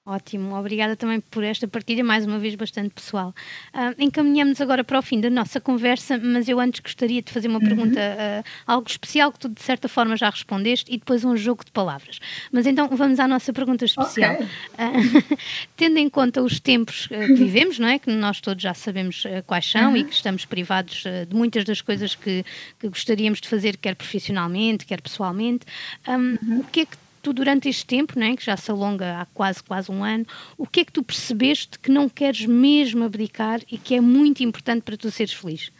Ótimo, 0.07 0.55
obrigada 0.55 0.95
também 0.95 1.19
por 1.19 1.43
esta 1.43 1.67
partilha, 1.67 2.05
mais 2.05 2.27
uma 2.27 2.39
vez 2.39 2.55
bastante 2.55 2.91
pessoal. 2.91 3.35
Uh, 3.73 3.95
encaminhamos 3.99 4.61
agora 4.61 4.85
para 4.85 4.99
o 4.99 5.03
fim 5.03 5.19
da 5.19 5.31
nossa 5.31 5.63
conversa, 5.63 6.19
mas 6.19 6.47
eu 6.47 6.61
antes 6.61 6.81
gostaria 6.81 7.23
de 7.23 7.33
fazer 7.33 7.49
uma 7.49 7.59
uhum. 7.59 7.65
pergunta, 7.65 7.99
uh, 7.99 8.45
algo 8.67 8.87
especial 8.87 9.33
que 9.33 9.39
tu 9.39 9.49
de 9.49 9.63
certa 9.63 9.89
forma 9.89 10.15
já 10.15 10.29
respondeste 10.29 10.93
e 10.93 10.99
depois 10.99 11.25
um 11.25 11.35
jogo 11.35 11.65
de 11.65 11.73
palavras. 11.73 12.19
Mas 12.53 12.67
então 12.67 12.87
vamos 12.89 13.19
à 13.19 13.27
nossa 13.27 13.51
pergunta 13.51 13.87
especial. 13.87 14.35
Okay. 14.35 14.45
Uh, 14.45 15.39
tendo 15.75 15.97
em 15.97 16.11
conta 16.11 16.43
os 16.43 16.61
tempos 16.61 17.07
que 17.07 17.33
vivemos, 17.33 17.79
não 17.79 17.89
é? 17.89 17.99
Que 17.99 18.11
nós 18.11 18.43
todos 18.43 18.63
já 18.63 18.75
sabemos 18.75 19.25
quais 19.47 19.71
são 19.71 19.93
uhum. 19.93 19.97
e 19.97 20.05
que 20.05 20.13
estamos 20.13 20.45
privados 20.45 21.05
de 21.27 21.35
muitas 21.35 21.65
das 21.65 21.81
coisas 21.81 22.15
que, 22.15 22.45
que, 22.79 22.89
gostaríamos 22.91 23.41
de 23.41 23.49
fazer, 23.49 23.79
quer 23.79 23.95
profissionalmente, 23.95 24.85
quer 24.85 25.01
pessoalmente, 25.01 25.65
um, 26.07 26.13
uhum. 26.13 26.61
o 26.61 26.65
que 26.65 26.81
é 26.81 26.85
que 26.85 27.04
tu 27.25 27.33
durante 27.33 27.71
este 27.71 27.87
tempo, 27.87 28.19
né, 28.19 28.37
que 28.37 28.45
já 28.45 28.55
se 28.55 28.71
alonga 28.71 29.19
há 29.19 29.25
quase, 29.27 29.63
quase 29.63 29.91
um 29.91 30.05
ano, 30.05 30.27
o 30.59 30.67
que 30.67 30.81
é 30.81 30.85
que 30.85 30.93
tu 30.93 31.03
percebeste 31.03 31.79
que 31.79 31.91
não 31.91 32.07
queres 32.07 32.45
mesmo 32.45 33.03
abdicar 33.03 33.61
e 33.71 33.79
que 33.79 33.95
é 33.95 34.01
muito 34.01 34.43
importante 34.43 34.83
para 34.83 34.97
tu 34.97 35.11
seres 35.11 35.33
feliz? 35.33 35.73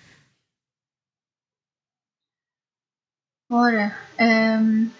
Ora, 3.51 3.95
hum, 4.19 4.91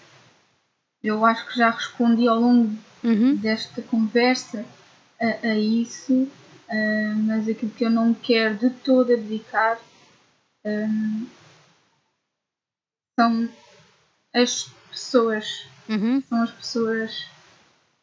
eu 1.03 1.25
acho 1.25 1.47
que 1.47 1.57
já 1.57 1.71
respondi 1.71 2.27
ao 2.27 2.39
longo 2.39 2.77
uhum. 3.03 3.35
desta 3.35 3.81
conversa 3.81 4.63
a, 5.19 5.47
a 5.47 5.57
isso, 5.57 6.13
uh, 6.13 7.15
mas 7.23 7.49
aquilo 7.49 7.71
que 7.71 7.85
eu 7.85 7.89
não 7.89 8.13
quero 8.13 8.55
de 8.55 8.69
todo 8.69 9.11
abdicar 9.11 9.79
um, 10.63 11.27
são 13.19 13.49
as 14.31 14.69
pessoas 14.91 15.67
uhum. 15.89 16.21
são 16.27 16.43
as 16.43 16.51
pessoas 16.51 17.25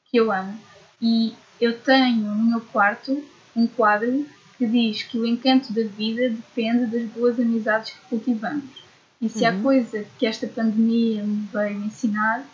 que 0.07 0.16
eu 0.16 0.31
amo. 0.33 0.59
E 1.01 1.35
eu 1.61 1.79
tenho 1.81 2.16
no 2.16 2.45
meu 2.45 2.61
quarto 2.61 3.25
um 3.55 3.66
quadro 3.66 4.27
que 4.57 4.66
diz 4.66 5.03
que 5.03 5.18
o 5.18 5.27
encanto 5.27 5.73
da 5.73 5.83
vida 5.85 6.31
depende 6.31 6.87
das 6.87 7.09
boas 7.11 7.38
amizades 7.38 7.90
que 7.90 8.09
cultivamos. 8.09 8.83
E 9.21 9.29
se 9.29 9.45
uhum. 9.45 9.49
há 9.49 9.62
coisa 9.62 10.07
que 10.18 10.27
esta 10.27 10.47
pandemia 10.47 11.23
me 11.23 11.47
veio 11.53 11.85
ensinar 11.85 12.45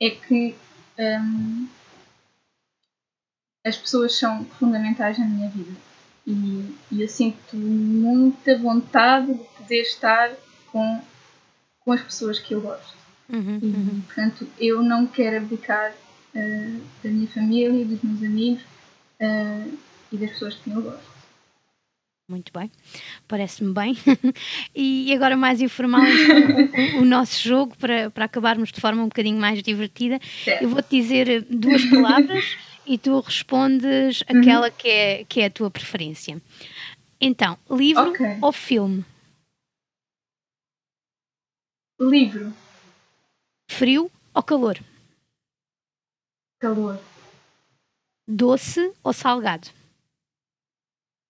é 0.00 0.10
que 0.10 0.54
um, 0.98 1.68
as 3.64 3.76
pessoas 3.76 4.16
são 4.16 4.44
fundamentais 4.58 5.18
na 5.18 5.24
minha 5.24 5.48
vida. 5.48 5.76
E, 6.26 6.76
e, 6.90 7.02
eu 7.02 7.08
sinto 7.08 7.56
muita 7.56 8.56
vontade 8.58 9.34
de 9.34 9.44
poder 9.56 9.82
estar 9.82 10.30
com, 10.70 11.02
com 11.80 11.92
as 11.92 12.00
pessoas 12.00 12.38
que 12.38 12.54
eu 12.54 12.60
gosto. 12.60 13.01
Uhum, 13.28 13.58
e, 13.62 13.66
uhum. 13.66 14.02
portanto, 14.06 14.48
eu 14.58 14.82
não 14.82 15.06
quero 15.06 15.38
abdicar 15.38 15.92
uh, 15.92 16.80
da 17.02 17.10
minha 17.10 17.28
família, 17.28 17.84
dos 17.84 18.02
meus 18.02 18.22
amigos 18.22 18.62
uh, 18.62 19.78
e 20.12 20.16
das 20.16 20.30
pessoas 20.30 20.54
que 20.56 20.70
eu 20.70 20.82
gosto. 20.82 21.12
Muito 22.28 22.52
bem, 22.52 22.70
parece-me 23.28 23.74
bem. 23.74 23.96
e 24.74 25.12
agora, 25.14 25.36
mais 25.36 25.60
informal, 25.60 26.02
então, 26.02 26.98
o, 26.98 27.02
o, 27.02 27.04
nosso 27.04 27.42
jogo, 27.46 27.76
para, 27.76 28.10
para 28.10 28.24
acabarmos 28.24 28.72
de 28.72 28.80
forma 28.80 29.02
um 29.02 29.08
bocadinho 29.08 29.38
mais 29.38 29.62
divertida. 29.62 30.18
Certo. 30.44 30.62
Eu 30.62 30.68
vou-te 30.70 30.88
dizer 30.88 31.44
duas 31.50 31.84
palavras 31.86 32.56
e 32.86 32.96
tu 32.96 33.20
respondes 33.20 34.22
uhum. 34.22 34.40
aquela 34.40 34.70
que 34.70 34.88
é, 34.88 35.24
que 35.24 35.40
é 35.40 35.46
a 35.46 35.50
tua 35.50 35.70
preferência. 35.70 36.40
Então, 37.20 37.58
livro 37.70 38.10
okay. 38.10 38.38
ou 38.40 38.52
filme? 38.52 39.04
Livro. 42.00 42.52
Frio 43.78 44.10
ou 44.34 44.42
calor? 44.42 44.78
Calor. 46.60 46.98
Doce 48.28 48.92
ou 49.02 49.12
salgado? 49.14 49.68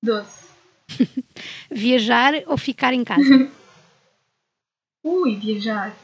Doce. 0.02 0.48
viajar 1.70 2.34
ou 2.48 2.58
ficar 2.58 2.92
em 2.92 3.04
casa? 3.04 3.22
Ui, 5.04 5.36
viajar. 5.36 5.94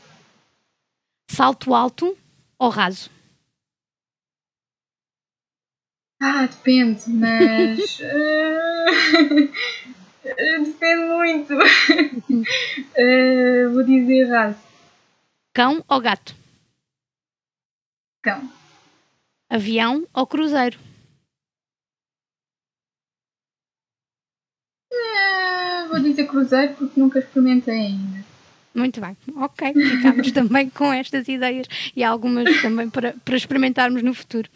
Salto 1.30 1.74
alto 1.74 2.16
ou 2.58 2.68
raso? 2.68 3.10
Ah, 6.22 6.46
depende, 6.46 7.02
mas. 7.10 8.00
uh, 8.00 9.52
depende 10.64 11.04
muito. 11.04 11.54
uh, 11.54 13.72
vou 13.72 13.82
dizer 13.84 14.28
raso. 14.30 14.67
Cão 15.58 15.84
ou 15.88 16.00
gato? 16.00 16.36
Cão. 18.22 18.48
Avião 19.50 20.06
ou 20.14 20.24
cruzeiro? 20.24 20.78
É, 24.92 25.88
vou 25.88 25.98
dizer 25.98 26.28
cruzeiro 26.28 26.74
porque 26.76 27.00
nunca 27.00 27.18
experimentei 27.18 27.74
ainda. 27.74 28.24
Muito 28.72 29.00
bem, 29.00 29.16
ok. 29.34 29.72
Ficamos 29.74 30.30
também 30.30 30.70
com 30.70 30.92
estas 30.92 31.26
ideias 31.26 31.66
e 31.96 32.04
algumas 32.04 32.62
também 32.62 32.88
para, 32.88 33.14
para 33.24 33.36
experimentarmos 33.36 34.00
no 34.00 34.14
futuro. 34.14 34.48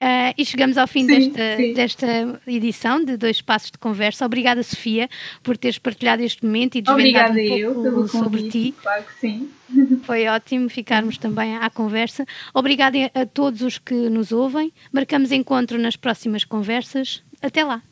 Uh, 0.00 0.30
e 0.38 0.44
chegamos 0.44 0.78
ao 0.78 0.86
fim 0.86 1.06
sim, 1.06 1.06
desta, 1.06 1.56
sim. 1.56 1.72
desta 1.74 2.40
edição 2.46 3.04
de 3.04 3.16
Dois 3.16 3.40
Passos 3.40 3.72
de 3.72 3.78
Conversa. 3.78 4.24
Obrigada, 4.24 4.62
Sofia, 4.62 5.08
por 5.42 5.56
teres 5.56 5.76
partilhado 5.76 6.22
este 6.22 6.46
momento 6.46 6.76
e 6.78 6.82
desvendado 6.82 7.32
um 7.32 7.48
pouco 7.48 7.58
eu 7.58 7.82
pelo 7.82 8.08
sobre 8.08 8.38
convite, 8.42 8.50
ti. 8.50 8.74
Claro 8.80 9.04
que 9.04 9.14
sim. 9.14 9.50
Foi 10.04 10.28
ótimo 10.28 10.68
ficarmos 10.68 11.18
também 11.18 11.56
à 11.56 11.68
conversa. 11.68 12.24
Obrigada 12.54 12.96
a 13.12 13.26
todos 13.26 13.60
os 13.60 13.76
que 13.78 13.94
nos 13.94 14.30
ouvem. 14.30 14.72
Marcamos 14.92 15.32
encontro 15.32 15.76
nas 15.78 15.96
próximas 15.96 16.44
conversas. 16.44 17.24
Até 17.42 17.64
lá! 17.64 17.82